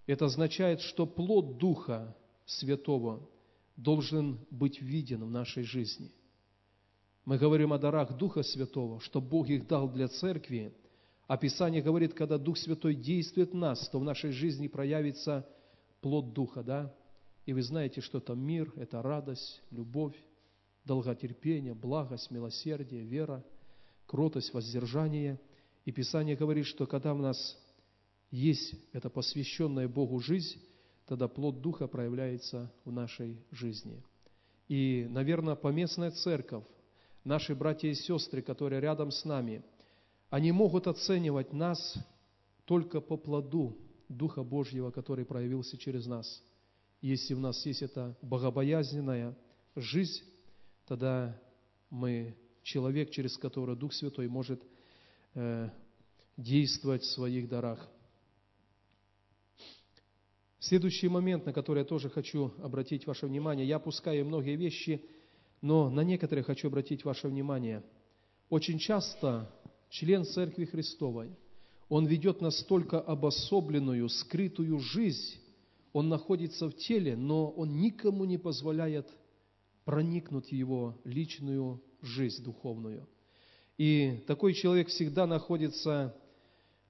Это 0.06 0.26
означает, 0.26 0.82
что 0.82 1.06
плод 1.06 1.58
Духа 1.58 2.16
Святого 2.46 3.30
должен 3.76 4.40
быть 4.50 4.82
виден 4.82 5.24
в 5.24 5.30
нашей 5.30 5.64
жизни. 5.64 6.12
Мы 7.26 7.38
говорим 7.38 7.74
о 7.74 7.78
дарах 7.78 8.18
Духа 8.18 8.44
Святого, 8.44 9.00
что 9.02 9.22
Бог 9.22 9.50
их 9.50 9.68
дал 9.68 9.90
для 9.90 10.08
церкви, 10.08 10.74
а 11.28 11.38
Писание 11.38 11.82
говорит, 11.82 12.16
когда 12.16 12.38
Дух 12.40 12.58
Святой 12.58 12.96
действует 12.96 13.52
в 13.52 13.56
нас, 13.56 13.88
то 13.90 14.00
в 14.00 14.04
нашей 14.04 14.32
жизни 14.32 14.68
проявится 14.68 15.48
плод 16.02 16.34
Духа, 16.34 16.64
да? 16.64 16.96
И 17.50 17.54
вы 17.54 17.64
знаете, 17.64 18.00
что 18.00 18.20
это 18.20 18.36
мир, 18.36 18.72
это 18.76 19.02
радость, 19.02 19.64
любовь, 19.72 20.14
долготерпение, 20.86 21.74
благость, 21.74 22.30
милосердие, 22.30 23.02
вера, 23.02 23.44
кротость, 24.06 24.54
воздержание. 24.54 25.40
И 25.84 25.92
Писание 25.92 26.36
говорит, 26.36 26.68
что 26.68 26.86
когда 26.86 27.12
у 27.12 27.18
нас 27.18 27.58
есть 28.30 28.76
эта 28.94 29.10
посвященная 29.10 29.88
Богу 29.88 30.20
жизнь, 30.20 30.62
тогда 31.08 31.28
плод 31.28 31.60
Духа 31.60 31.88
проявляется 31.88 32.72
в 32.86 32.92
нашей 32.92 33.44
жизни. 33.50 34.04
И, 34.68 35.08
наверное, 35.10 35.56
поместная 35.56 36.12
церковь, 36.12 36.66
наши 37.24 37.56
братья 37.56 37.88
и 37.88 37.96
сестры, 37.96 38.44
которые 38.44 38.80
рядом 38.80 39.10
с 39.10 39.26
нами, 39.26 39.64
они 40.30 40.52
могут 40.52 40.86
оценивать 40.86 41.52
нас 41.52 41.98
только 42.66 43.02
по 43.02 43.18
плоду 43.18 43.76
Духа 44.08 44.44
Божьего, 44.44 44.92
который 44.92 45.26
проявился 45.26 45.80
через 45.80 46.06
нас– 46.06 46.44
если 47.02 47.34
у 47.34 47.40
нас 47.40 47.66
есть 47.66 47.82
эта 47.82 48.18
богобоязненная 48.22 49.36
жизнь, 49.76 50.24
тогда 50.86 51.40
мы 51.90 52.36
человек, 52.64 53.12
через 53.12 53.38
которого 53.38 53.76
Дух 53.76 53.94
Святой 53.94 54.28
может 54.28 54.62
э, 55.34 55.70
действовать 56.38 57.04
в 57.04 57.12
своих 57.12 57.48
дарах. 57.50 57.90
Следующий 60.60 61.08
момент, 61.08 61.46
на 61.46 61.54
который 61.54 61.80
я 61.80 61.86
тоже 61.86 62.10
хочу 62.10 62.54
обратить 62.62 63.08
ваше 63.08 63.28
внимание, 63.28 63.66
я 63.66 63.78
опускаю 63.78 64.26
многие 64.26 64.58
вещи, 64.58 65.04
но 65.62 65.90
на 65.90 66.02
некоторые 66.02 66.44
хочу 66.44 66.68
обратить 66.68 67.06
ваше 67.06 67.30
внимание. 67.30 67.82
Очень 68.50 68.78
часто 68.78 69.50
член 69.90 70.26
Церкви 70.26 70.66
Христовой, 70.66 71.32
он 71.88 72.06
ведет 72.06 72.42
настолько 72.42 73.00
обособленную, 73.00 74.10
скрытую 74.10 74.80
жизнь, 74.80 75.40
он 75.94 76.10
находится 76.10 76.68
в 76.68 76.74
теле, 76.74 77.16
но 77.16 77.50
он 77.50 77.80
никому 77.80 78.26
не 78.26 78.38
позволяет 78.38 79.08
проникнуть 79.86 80.50
в 80.50 80.52
его 80.52 81.00
личную 81.04 81.82
жизнь 82.02 82.44
духовную. 82.44 83.08
И 83.78 84.24
такой 84.28 84.54
человек 84.54 84.90
всегда 84.90 85.26
находится 85.26 86.16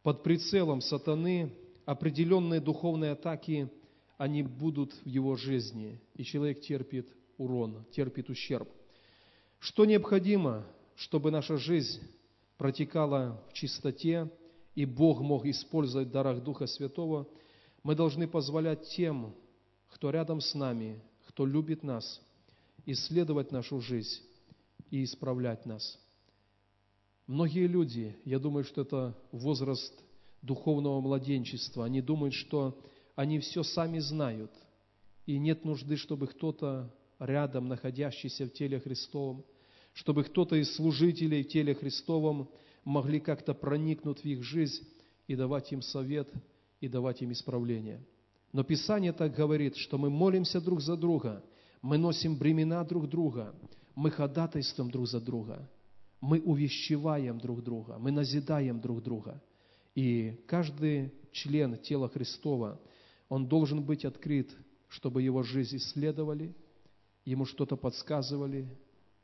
под 0.04 0.24
прицелом 0.24 0.82
сатаны, 0.82 1.54
определенные 1.86 2.60
духовные 2.60 3.12
атаки, 3.12 3.70
они 4.18 4.44
будут 4.44 4.94
в 4.94 5.06
его 5.06 5.36
жизни, 5.36 6.02
и 6.16 6.24
человек 6.24 6.62
терпит 6.62 7.08
урон, 7.38 7.86
терпит 7.92 8.30
ущерб. 8.30 8.68
Что 9.60 9.86
необходимо, 9.86 10.66
чтобы 10.96 11.32
наша 11.32 11.58
жизнь 11.58 12.02
протекала 12.58 13.42
в 13.50 13.54
чистоте, 13.54 14.30
и 14.76 14.86
Бог 14.86 15.22
мог 15.22 15.46
использовать 15.46 16.12
дарах 16.12 16.44
Духа 16.44 16.68
Святого– 16.68 17.28
мы 17.84 17.96
должны 17.96 18.28
позволять 18.28 18.90
тем, 18.90 19.34
кто 19.90 20.12
рядом 20.12 20.42
с 20.42 20.54
нами, 20.54 21.02
кто 21.28 21.46
любит 21.46 21.84
нас, 21.84 22.22
исследовать 22.86 23.52
нашу 23.52 23.80
жизнь 23.82 24.22
и 24.92 25.04
исправлять 25.04 25.66
нас. 25.66 26.00
Многие 27.28 27.68
люди, 27.68 28.16
я 28.26 28.40
думаю, 28.40 28.64
что 28.64 28.82
это 28.82 29.16
возраст 29.32 29.94
духовного 30.42 31.00
младенчества, 31.00 31.86
они 31.86 32.02
думают, 32.02 32.34
что 32.34 32.80
они 33.16 33.40
все 33.40 33.64
сами 33.64 34.00
знают, 34.00 34.52
и 35.26 35.38
нет 35.38 35.64
нужды, 35.64 35.96
чтобы 35.98 36.28
кто-то 36.28 36.92
рядом, 37.20 37.68
находящийся 37.68 38.46
в 38.46 38.54
теле 38.54 38.80
Христовом, 38.80 39.44
чтобы 39.94 40.24
кто-то 40.24 40.56
из 40.56 40.74
служителей 40.76 41.44
в 41.44 41.50
теле 41.50 41.76
Христовом 41.76 42.50
могли 42.84 43.20
как-то 43.20 43.54
проникнуть 43.54 44.22
в 44.22 44.26
их 44.26 44.44
жизнь 44.44 44.88
и 45.28 45.36
давать 45.36 45.72
им 45.72 45.82
совет– 45.82 46.30
и 46.82 46.88
давать 46.88 47.22
им 47.22 47.32
исправление. 47.32 48.02
Но 48.52 48.64
Писание 48.64 49.14
так 49.14 49.36
говорит, 49.36 49.76
что 49.76 49.98
мы 49.98 50.10
молимся 50.10 50.60
друг 50.60 50.82
за 50.82 50.96
друга, 50.98 51.44
Мы 51.82 51.98
носим 51.98 52.36
бремена 52.36 52.84
друг 52.84 53.08
друга. 53.08 53.56
Мы 53.96 54.12
ходатайствуем 54.12 54.92
друг 54.92 55.08
за 55.08 55.22
друга. 55.22 55.70
Мы 56.20 56.42
увещеваем 56.42 57.40
друг 57.40 57.64
друга. 57.64 57.98
Мы 57.98 58.12
назидаем 58.12 58.82
друг 58.82 59.02
друга. 59.02 59.42
И 59.96 60.44
каждый 60.48 61.14
член 61.32 61.78
тела 61.78 62.10
Христова, 62.10 62.80
он 63.30 63.48
должен 63.48 63.84
быть 63.84 64.06
открыт, 64.06 64.50
чтобы 64.88 65.22
его 65.22 65.44
жизнь 65.44 65.78
исследовали, 65.78 66.56
ему 67.26 67.46
что-то 67.46 67.78
подсказывали, 67.78 68.68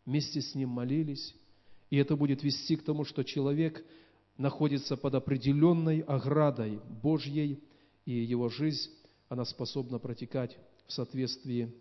вместе 0.05 0.41
с 0.41 0.55
ним 0.55 0.69
молились. 0.69 1.35
И 1.89 1.97
это 1.97 2.15
будет 2.15 2.43
вести 2.43 2.75
к 2.75 2.83
тому, 2.83 3.03
что 3.03 3.23
человек 3.23 3.85
находится 4.37 4.97
под 4.97 5.15
определенной 5.15 6.01
оградой 6.01 6.79
Божьей, 7.01 7.63
и 8.05 8.11
его 8.11 8.49
жизнь, 8.49 8.91
она 9.29 9.45
способна 9.45 9.99
протекать 9.99 10.57
в 10.87 10.93
соответствии 10.93 11.73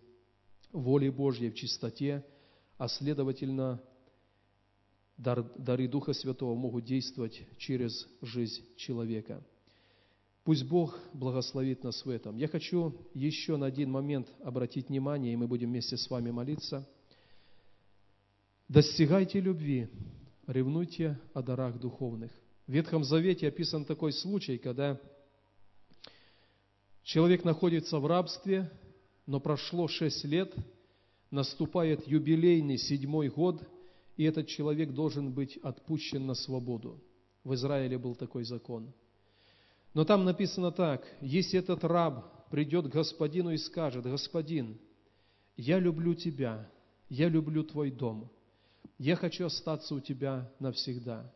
воле 0.72 1.10
Божьей, 1.10 1.50
в 1.50 1.54
чистоте, 1.54 2.24
а 2.78 2.88
следовательно, 2.88 3.80
дар, 5.16 5.42
дары 5.56 5.88
Духа 5.88 6.12
Святого 6.12 6.54
могут 6.54 6.84
действовать 6.84 7.42
через 7.58 8.06
жизнь 8.22 8.62
человека. 8.76 9.42
Пусть 10.44 10.64
Бог 10.68 10.98
благословит 11.14 11.84
нас 11.84 12.04
в 12.04 12.10
этом. 12.10 12.36
Я 12.36 12.48
хочу 12.48 12.94
еще 13.14 13.56
на 13.56 13.66
один 13.66 13.90
момент 13.90 14.28
обратить 14.42 14.88
внимание, 14.88 15.32
и 15.32 15.36
мы 15.36 15.46
будем 15.46 15.70
вместе 15.70 15.96
с 15.96 16.10
вами 16.10 16.30
молиться. 16.30 16.86
Достигайте 18.68 19.40
любви, 19.40 19.88
ревнуйте 20.46 21.18
о 21.32 21.42
дарах 21.42 21.78
духовных. 21.78 22.30
В 22.66 22.72
Ветхом 22.72 23.04
Завете 23.04 23.48
описан 23.48 23.84
такой 23.84 24.12
случай, 24.12 24.56
когда 24.56 24.98
человек 27.02 27.44
находится 27.44 27.98
в 27.98 28.06
рабстве, 28.06 28.70
но 29.26 29.38
прошло 29.38 29.86
шесть 29.86 30.24
лет, 30.24 30.54
наступает 31.30 32.06
юбилейный 32.08 32.78
седьмой 32.78 33.28
год, 33.28 33.62
и 34.16 34.24
этот 34.24 34.46
человек 34.46 34.92
должен 34.92 35.32
быть 35.32 35.58
отпущен 35.58 36.26
на 36.26 36.34
свободу. 36.34 37.02
В 37.42 37.52
Израиле 37.52 37.98
был 37.98 38.14
такой 38.14 38.44
закон. 38.44 38.94
Но 39.92 40.06
там 40.06 40.24
написано 40.24 40.72
так, 40.72 41.06
если 41.20 41.58
этот 41.58 41.84
раб 41.84 42.48
придет 42.48 42.86
к 42.86 42.92
господину 42.92 43.50
и 43.50 43.58
скажет, 43.58 44.04
«Господин, 44.04 44.78
я 45.56 45.78
люблю 45.78 46.14
тебя, 46.14 46.70
я 47.10 47.28
люблю 47.28 47.62
твой 47.62 47.90
дом, 47.90 48.30
я 48.96 49.16
хочу 49.16 49.44
остаться 49.44 49.94
у 49.94 50.00
тебя 50.00 50.50
навсегда». 50.58 51.30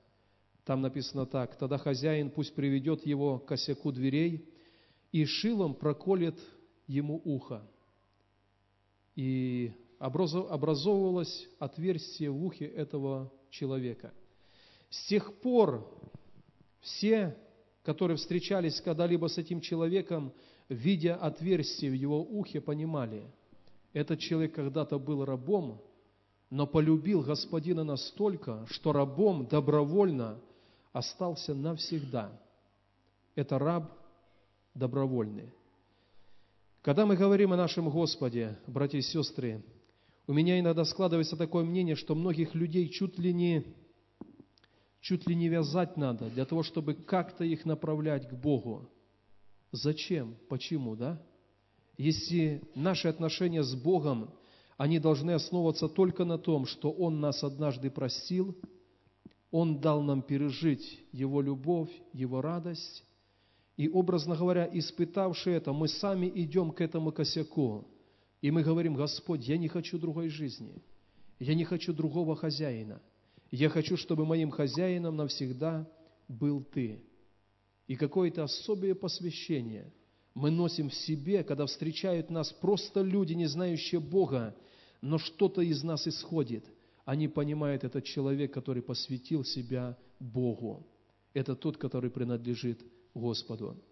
Там 0.69 0.83
написано 0.83 1.25
так, 1.25 1.57
«Тогда 1.57 1.79
хозяин 1.79 2.31
пусть 2.31 2.55
приведет 2.55 3.07
его 3.07 3.39
к 3.39 3.47
косяку 3.47 3.91
дверей 3.91 4.47
и 5.13 5.25
шилом 5.25 5.75
проколет 5.75 6.39
ему 6.87 7.23
ухо». 7.25 7.67
И 9.17 9.73
образовывалось 9.99 11.49
отверстие 11.59 12.29
в 12.29 12.45
ухе 12.45 12.67
этого 12.67 13.33
человека. 13.49 14.13
С 14.91 15.07
тех 15.07 15.41
пор 15.41 15.91
все, 16.81 17.35
которые 17.83 18.19
встречались 18.19 18.83
когда-либо 18.83 19.29
с 19.29 19.39
этим 19.39 19.63
человеком, 19.63 20.35
видя 20.69 21.17
отверстие 21.17 21.93
в 21.93 21.95
его 21.95 22.21
ухе, 22.21 22.61
понимали, 22.61 23.25
этот 23.95 24.19
человек 24.19 24.55
когда-то 24.55 24.99
был 24.99 25.25
рабом, 25.25 25.81
но 26.51 26.67
полюбил 26.67 27.23
Господина 27.23 27.85
настолько, 27.85 28.67
что 28.69 28.93
рабом 28.93 29.47
добровольно 29.47 30.39
остался 30.93 31.55
навсегда. 31.55 32.31
Это 33.35 33.59
раб 33.59 33.93
добровольный. 34.75 35.53
Когда 36.83 37.07
мы 37.07 37.17
говорим 37.17 37.53
о 37.53 37.57
нашем 37.57 37.91
Господе, 37.91 38.59
братья 38.67 38.99
и 38.99 39.03
сестры, 39.03 39.63
у 40.27 40.33
меня 40.33 40.59
иногда 40.59 40.85
складывается 40.85 41.37
такое 41.37 41.65
мнение, 41.65 41.97
что 41.97 42.15
многих 42.15 42.55
людей 42.55 42.89
чуть 42.89 43.19
ли 43.19 43.33
не, 43.33 43.65
чуть 45.01 45.27
ли 45.27 45.35
не 45.35 45.49
вязать 45.49 45.97
надо 45.97 46.31
для 46.31 46.45
того, 46.45 46.63
чтобы 46.63 46.95
как-то 46.95 47.45
их 47.45 47.65
направлять 47.65 48.29
к 48.29 48.35
Богу. 48.35 48.89
Зачем? 49.73 50.37
Почему, 50.49 50.97
да? 50.97 51.21
Если 51.97 52.63
наши 52.75 53.09
отношения 53.09 53.63
с 53.63 53.75
Богом, 53.75 54.31
они 54.77 54.99
должны 54.99 55.33
основываться 55.33 55.89
только 55.89 56.25
на 56.25 56.39
том, 56.39 56.67
что 56.67 56.91
Он 56.91 57.21
нас 57.21 57.43
однажды 57.43 57.91
простил, 57.91 58.57
Он 59.51 59.81
дал 59.81 60.03
нам 60.03 60.23
пережить 60.23 61.01
Его 61.13 61.41
любовь, 61.41 61.91
Его 62.13 62.41
радость, 62.41 63.05
и, 63.77 63.89
образно 63.89 64.37
говоря, 64.37 64.69
испытавши 64.71 65.51
это, 65.51 65.73
мы 65.73 65.87
сами 65.87 66.31
идем 66.35 66.73
к 66.73 66.81
этому 66.81 67.13
косяку. 67.13 67.87
И 68.43 68.51
мы 68.51 68.63
говорим, 68.65 68.95
Господь, 68.95 69.47
я 69.47 69.57
не 69.57 69.69
хочу 69.69 69.99
другой 69.99 70.29
жизни. 70.29 70.83
Я 71.39 71.55
не 71.55 71.65
хочу 71.65 71.93
другого 71.93 72.35
хозяина. 72.35 73.01
Я 73.53 73.69
хочу, 73.69 73.97
чтобы 73.97 74.27
моим 74.27 74.51
хозяином 74.51 75.17
навсегда 75.17 75.89
был 76.27 76.63
Ты. 76.63 77.01
И 77.87 77.95
какое-то 77.95 78.43
особое 78.43 78.97
посвящение 78.97 79.93
мы 80.35 80.51
носим 80.51 80.89
в 80.89 80.95
себе, 80.95 81.43
когда 81.43 81.67
встречают 81.67 82.31
нас 82.31 82.53
просто 82.53 83.01
люди, 83.01 83.33
не 83.33 83.47
знающие 83.47 84.01
Бога, 84.01 84.57
но 85.01 85.19
что-то 85.19 85.63
из 85.63 85.83
нас 85.83 86.07
исходит. 86.07 86.65
Они 87.09 87.27
понимают, 87.27 87.85
этот 87.85 88.05
человек, 88.05 88.53
который 88.53 88.83
посвятил 88.83 89.43
себя 89.43 89.97
Богу. 90.21 90.87
Это 91.33 91.57
тот, 91.57 91.79
который 91.79 92.11
принадлежит 92.11 92.85
Господу. 93.15 93.83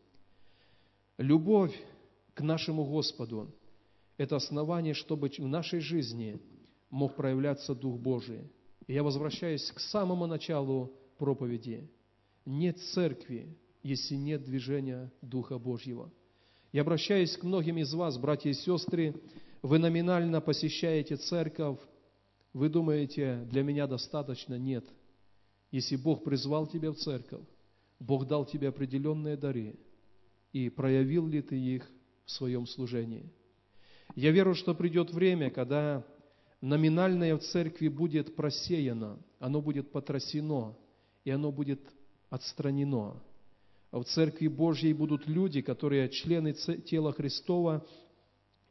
Любовь 1.17 1.75
к 2.35 2.43
нашему 2.43 2.85
Господу– 2.85 3.57
это 4.19 4.37
основание, 4.37 4.93
чтобы 4.93 5.31
в 5.31 5.49
нашей 5.49 5.81
жизни 5.81 6.39
мог 6.91 7.17
проявляться 7.17 7.75
Дух 7.75 7.99
Божий. 7.99 8.51
И 8.87 8.93
я 8.93 9.03
возвращаюсь 9.03 9.65
к 9.71 9.81
самому 9.81 10.27
началу 10.27 10.93
проповеди. 11.17 11.89
Нет 12.45 12.79
церкви, 12.81 13.49
если 13.83 14.17
нет 14.17 14.45
движения 14.45 15.11
Духа 15.23 15.59
Божьего. 15.59 16.13
Я 16.71 16.83
обращаюсь 16.83 17.35
к 17.39 17.45
многим 17.45 17.79
из 17.79 17.95
вас, 17.95 18.19
братья 18.19 18.51
и 18.51 18.53
сестры, 18.53 19.15
вы 19.63 19.79
номинально 19.79 20.43
посещаете 20.43 21.17
церковь, 21.17 21.79
вы 22.57 22.71
думаете, 22.71 23.47
для 23.51 23.63
меня 23.63 23.87
достаточно? 23.87 24.55
Нет. 24.55 24.87
Если 25.71 25.95
Бог 25.95 26.25
призвал 26.25 26.67
тебя 26.67 26.91
в 26.91 26.97
церковь, 26.97 27.45
Бог 28.01 28.27
дал 28.27 28.47
тебе 28.47 28.69
определенные 28.69 29.37
дары, 29.37 29.79
и 30.55 30.71
проявил 30.71 31.27
ли 31.27 31.43
ты 31.43 31.59
их 31.59 31.87
в 32.25 32.31
своем 32.31 32.67
служении. 32.67 33.31
Я 34.15 34.31
верю, 34.31 34.55
что 34.55 34.75
придет 34.75 35.13
время, 35.13 35.51
когда 35.51 36.03
номинальное 36.63 37.37
в 37.37 37.41
церкви 37.41 37.89
будет 37.89 38.35
просеяно, 38.35 39.19
оно 39.39 39.61
будет 39.61 39.93
потрясено, 39.93 40.79
и 41.25 41.31
оно 41.31 41.53
будет 41.53 41.83
отстранено. 42.31 43.23
А 43.91 43.99
в 43.99 44.05
церкви 44.05 44.49
Божьей 44.49 44.95
будут 44.95 45.27
люди, 45.27 45.61
которые 45.61 46.09
члены 46.09 46.55
тела 46.55 47.13
Христова, 47.13 47.87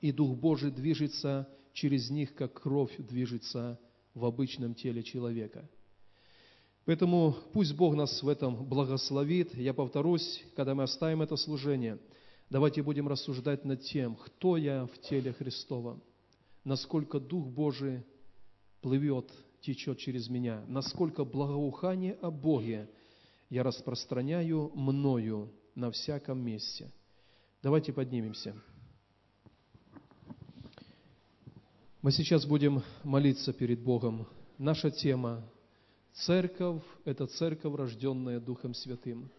и 0.01 0.11
Дух 0.11 0.35
Божий 0.35 0.71
движется 0.71 1.47
через 1.75 2.09
них, 2.09 2.33
как 2.33 2.59
кровь 2.59 2.95
движется 2.97 3.79
в 4.15 4.25
обычном 4.25 4.73
теле 4.73 5.03
человека– 5.03 5.69
Поэтому 6.85 7.35
пусть 7.51 7.75
Бог 7.75 7.95
нас 7.95 8.21
в 8.21 8.27
этом 8.27 8.63
благословит. 8.63 9.55
Я 9.55 9.73
повторюсь, 9.73 10.43
когда 10.55 10.75
мы 10.75 10.83
оставим 10.83 11.23
это 11.23 11.35
служение, 11.35 11.97
давайте 12.51 12.83
будем 12.83 13.07
рассуждать 13.07 13.65
над 13.65 13.81
тем, 13.81 14.15
кто 14.15 14.55
я 14.55 14.85
в 14.85 14.99
теле 14.99 15.33
Христова, 15.33 15.99
насколько 16.63 17.19
Дух 17.19 17.47
Божий 17.47 18.03
плывет, 18.81 19.31
течет 19.61 19.97
через 19.97 20.29
меня, 20.29 20.63
насколько 20.67 21.25
благоухание 21.25 22.13
о 22.21 22.29
Боге 22.29 22.87
я 23.49 23.63
распространяю 23.63 24.71
мною 24.75 25.51
на 25.73 25.89
всяком 25.89 26.39
месте. 26.39 26.91
Давайте 27.63 27.93
поднимемся. 27.93 28.53
Мы 32.05 32.11
сейчас 32.11 32.45
будем 32.45 32.83
молиться 33.03 33.51
перед 33.51 33.79
Богом. 33.79 34.27
Наша 34.59 34.91
тема 34.91 35.43
Церковь– 36.13 36.83
это 37.03 37.25
церковь, 37.25 37.73
рожденная 37.73 38.39
Духом 38.39 38.75
Святым. 38.75 39.31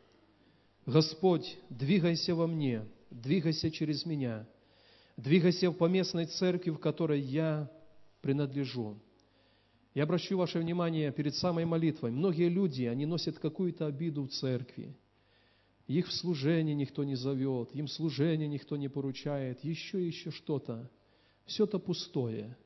Господь, 0.84 1.58
двигайся 1.70 2.34
во 2.34 2.48
мне, 2.48 2.84
двигайся 3.08 3.70
через 3.70 4.04
меня, 4.04 4.48
двигайся 5.16 5.70
в 5.70 5.74
поместной 5.74 6.26
церкви, 6.26 6.70
в 6.70 6.78
которой 6.78 7.20
я 7.20 7.70
принадлежу. 8.20 8.98
Я 9.94 10.02
обращу 10.02 10.36
ваше 10.36 10.58
внимание 10.58 11.12
перед 11.12 11.36
самой 11.36 11.66
молитвой. 11.66 12.10
Многие 12.10 12.48
люди, 12.48 12.82
они 12.82 13.06
носят 13.06 13.38
какую-то 13.38 13.86
обиду 13.86 14.24
в 14.24 14.30
церкви. 14.30 14.98
Их 15.86 16.08
в 16.08 16.12
служение 16.12 16.74
никто 16.74 17.04
не 17.04 17.14
зовет, 17.14 17.70
им 17.76 17.86
служение 17.86 18.48
никто 18.48 18.76
не 18.76 18.88
поручает, 18.88 19.62
еще 19.62 20.04
еще 20.04 20.32
что-то. 20.32 20.90
Все 21.46 21.64
это 21.64 21.78
пустое. 21.78 22.56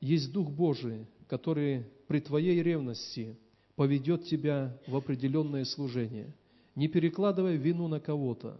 Есть 0.00 0.32
Дух 0.32 0.50
Божий, 0.50 1.06
который 1.28 1.84
при 2.08 2.20
твоей 2.20 2.62
ревности 2.62 3.36
поведет 3.76 4.24
тебя 4.24 4.78
в 4.86 4.96
определенное 4.96 5.64
служение. 5.64 6.34
Не 6.74 6.88
перекладывай 6.88 7.56
вину 7.56 7.88
на 7.88 8.00
кого-то. 8.00 8.58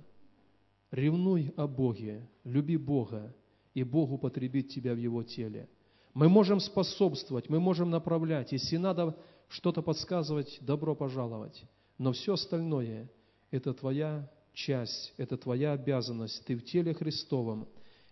Ревнуй 0.90 1.52
о 1.56 1.66
Боге, 1.66 2.28
люби 2.44 2.76
Бога 2.76 3.34
и 3.74 3.84
Бог 3.84 4.10
употребит 4.10 4.68
тебя 4.68 4.94
в 4.94 4.98
Его 4.98 5.22
теле. 5.22 5.68
Мы 6.12 6.28
можем 6.28 6.58
способствовать, 6.58 7.48
мы 7.48 7.60
можем 7.60 7.90
направлять. 7.90 8.50
Если 8.50 8.76
надо 8.76 9.16
что-то 9.48 9.82
подсказывать, 9.82 10.58
добро 10.60 10.96
пожаловать. 10.96 11.64
Но 11.98 12.12
все 12.12 12.32
остальное– 12.32 13.08
это 13.52 13.72
твоя 13.72 14.28
часть, 14.52 15.14
это 15.16 15.36
твоя 15.36 15.72
обязанность. 15.72 16.44
Ты 16.44 16.56
в 16.56 16.64
теле 16.64 16.92
Христовом, 16.94 17.68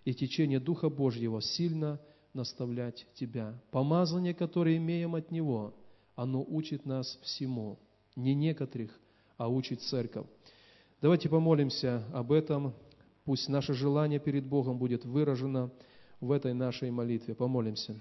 и 0.09 0.15
течение 0.15 0.59
Духа 0.59 0.89
Божьего 0.89 1.43
сильно 1.43 2.01
наставлять 2.33 3.07
тебя. 3.13 3.61
Помазание, 3.71 4.33
которое 4.33 4.79
имеем 4.79 5.15
от 5.15 5.31
Него, 5.31 5.75
оно 6.17 6.43
учит 6.49 6.87
нас 6.87 7.19
всему. 7.23 7.79
Не 8.17 8.35
некоторых, 8.35 8.99
а 9.37 9.49
учит 9.49 9.83
церковь. 9.83 10.25
Давайте 11.03 11.29
помолимся 11.29 12.07
об 12.15 12.33
этом. 12.33 12.73
Пусть 13.27 13.51
наше 13.51 13.75
желание 13.75 14.19
перед 14.19 14.47
Богом 14.47 14.79
будет 14.79 15.05
выражено 15.05 15.71
в 16.23 16.33
этой 16.33 16.55
нашей 16.55 16.91
молитве. 16.91 17.35
Помолимся. 17.35 17.95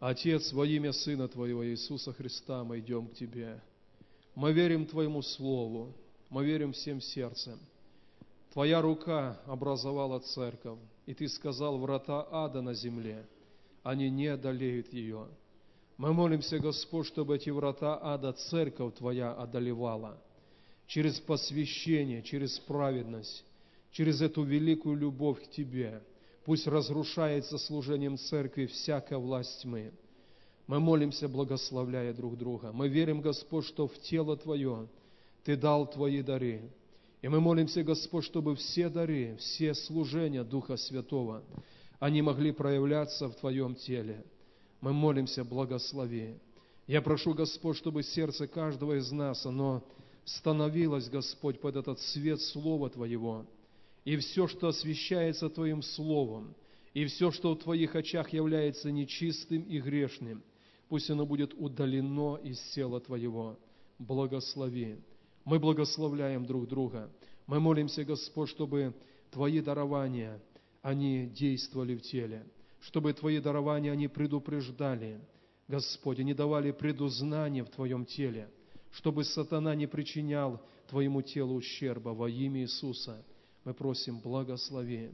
Отец, 0.00 0.52
во 0.52 0.66
имя 0.66 0.92
Сына 0.92 1.28
Твоего 1.28 1.66
Иисуса 1.66 2.12
Христа 2.12 2.62
мы 2.62 2.80
идем 2.80 3.06
к 3.06 3.14
Тебе. 3.14 3.58
Мы 4.34 4.52
верим 4.52 4.84
Твоему 4.84 5.22
Слову, 5.22 5.94
мы 6.30 6.44
верим 6.44 6.72
всем 6.72 7.00
сердцем. 7.00 7.58
Твоя 8.52 8.80
рука 8.80 9.40
образовала 9.46 10.20
церковь, 10.20 10.78
и 11.06 11.14
Ты 11.14 11.28
сказал, 11.28 11.78
врата 11.78 12.26
ада 12.30 12.60
на 12.60 12.74
земле, 12.74 13.26
они 13.82 14.10
не 14.10 14.26
одолеют 14.26 14.92
ее. 14.92 15.26
Мы 15.96 16.12
молимся, 16.12 16.58
Господь, 16.58 17.06
чтобы 17.06 17.36
эти 17.36 17.50
врата 17.50 17.98
ада 18.00 18.32
церковь 18.32 18.94
Твоя 18.96 19.32
одолевала 19.32 20.18
через 20.86 21.20
посвящение, 21.20 22.22
через 22.22 22.58
праведность, 22.60 23.44
через 23.92 24.20
эту 24.20 24.42
великую 24.42 24.96
любовь 24.96 25.42
к 25.44 25.50
Тебе. 25.50 26.02
Пусть 26.44 26.66
разрушается 26.66 27.58
служением 27.58 28.16
церкви 28.16 28.66
всякая 28.66 29.18
власть 29.18 29.62
тьмы. 29.62 29.92
Мы 30.66 30.80
молимся, 30.80 31.28
благословляя 31.28 32.12
друг 32.14 32.38
друга. 32.38 32.72
Мы 32.72 32.88
верим, 32.88 33.20
Господь, 33.20 33.66
что 33.66 33.86
в 33.86 33.98
тело 34.00 34.36
Твое 34.36 34.88
Ты 35.48 35.56
дал 35.56 35.90
Твои 35.90 36.20
дары. 36.20 36.60
И 37.22 37.28
мы 37.28 37.40
молимся, 37.40 37.82
Господь, 37.82 38.26
чтобы 38.26 38.54
все 38.54 38.90
дары, 38.90 39.34
все 39.40 39.72
служения 39.72 40.44
Духа 40.44 40.76
Святого, 40.76 41.42
они 41.98 42.20
могли 42.20 42.52
проявляться 42.52 43.28
в 43.28 43.34
Твоем 43.36 43.74
теле– 43.74 44.24
мы 44.80 44.92
молимся, 44.92 45.44
благослови. 45.44 46.36
Я 46.86 47.02
прошу, 47.02 47.34
Господь, 47.34 47.76
чтобы 47.76 48.02
сердце 48.02 48.46
каждого 48.46 48.98
из 48.98 49.10
нас, 49.10 49.44
оно 49.44 49.82
становилось, 50.24 51.08
Господь, 51.08 51.60
под 51.60 51.76
этот 51.76 51.98
свет 51.98 52.40
Слова 52.40 52.88
Твоего. 52.88 53.46
И 54.04 54.16
все, 54.16 54.46
что 54.46 54.68
освящается 54.68 55.50
Твоим 55.50 55.82
Словом, 55.82 56.54
и 56.94 57.04
все, 57.06 57.30
что 57.30 57.54
в 57.54 57.58
Твоих 57.58 57.94
очах 57.96 58.32
является 58.32 58.90
нечистым 58.90 59.62
и 59.62 59.80
грешным, 59.80 60.42
пусть 60.88 61.10
оно 61.10 61.26
будет 61.26 61.54
удалено 61.54 62.36
из 62.36 62.60
тела 62.72 63.00
Твоего. 63.00 63.58
Благослови. 63.98 64.98
Мы 65.48 65.58
благословляем 65.58 66.46
друг 66.46 66.68
друга. 66.68 67.10
Мы 67.46 67.58
молимся, 67.58 68.04
Господь, 68.04 68.50
чтобы 68.50 68.94
Твои 69.30 69.60
дарования, 69.60 70.40
они 70.82 71.26
действовали 71.26 71.96
в 71.96 72.02
теле 72.02 72.46
чтобы 72.80 73.12
Твои 73.12 73.40
дарования 73.40 73.92
они 73.92 74.08
предупреждали, 74.08 75.20
Господи, 75.66 76.22
не 76.22 76.34
давали 76.34 76.70
предузнания 76.70 77.64
в 77.64 77.70
Твоем 77.70 78.04
теле, 78.04 78.48
чтобы 78.92 79.24
сатана 79.24 79.74
не 79.74 79.86
причинял 79.86 80.60
Твоему 80.88 81.22
телу 81.22 81.54
ущерба 81.56 82.10
во 82.10 82.28
имя 82.28 82.62
Иисуса. 82.62 83.22
Мы 83.64 83.74
просим, 83.74 84.20
благослови. 84.20 85.10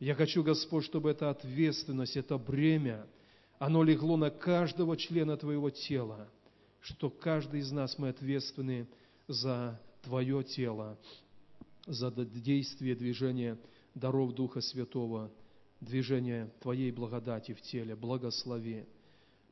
Я 0.00 0.14
хочу, 0.14 0.42
Господь, 0.42 0.84
чтобы 0.84 1.10
эта 1.10 1.30
ответственность, 1.30 2.16
это 2.16 2.38
бремя, 2.38 3.06
оно 3.58 3.84
легло 3.84 4.16
на 4.16 4.30
каждого 4.30 4.96
члена 4.96 5.36
Твоего 5.36 5.70
тела, 5.70 6.28
что 6.80 7.10
каждый 7.10 7.60
из 7.60 7.70
нас 7.70 7.96
мы 7.98 8.08
ответственны 8.08 8.88
за 9.28 9.80
Твое 10.02 10.42
тело, 10.42 10.98
за 11.86 12.10
действие, 12.10 12.94
движение 12.94 13.58
даров 13.94 14.34
Духа 14.34 14.60
Святого– 14.60 15.30
движение 15.82 16.50
Твоей 16.60 16.90
благодати 16.90 17.52
в 17.52 17.60
теле. 17.60 17.94
Благослови. 17.94 18.84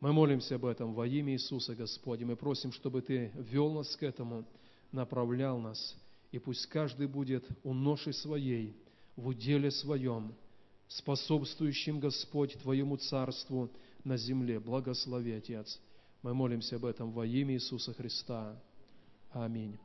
Мы 0.00 0.12
молимся 0.12 0.54
об 0.54 0.64
этом 0.64 0.94
во 0.94 1.06
имя 1.06 1.34
Иисуса, 1.34 1.74
Господи. 1.74 2.24
Мы 2.24 2.36
просим, 2.36 2.72
чтобы 2.72 3.02
Ты 3.02 3.32
вел 3.34 3.72
нас 3.72 3.94
к 3.96 4.02
этому, 4.02 4.46
направлял 4.92 5.58
нас. 5.58 5.96
И 6.32 6.38
пусть 6.38 6.66
каждый 6.66 7.06
будет 7.06 7.44
у 7.64 7.74
ноши 7.74 8.12
своей, 8.12 8.74
в 9.16 9.26
уделе 9.26 9.70
своем, 9.70 10.34
способствующим, 10.88 12.00
Господь, 12.00 12.56
Твоему 12.62 12.96
Царству 12.96 13.68
на 14.04 14.16
земле. 14.16 14.60
Благослови, 14.60 15.32
Отец. 15.32 15.78
Мы 16.22 16.32
молимся 16.32 16.76
об 16.76 16.84
этом 16.84 17.10
во 17.12 17.26
имя 17.26 17.54
Иисуса 17.54 17.92
Христа. 17.92 18.58
Аминь. 19.32 19.78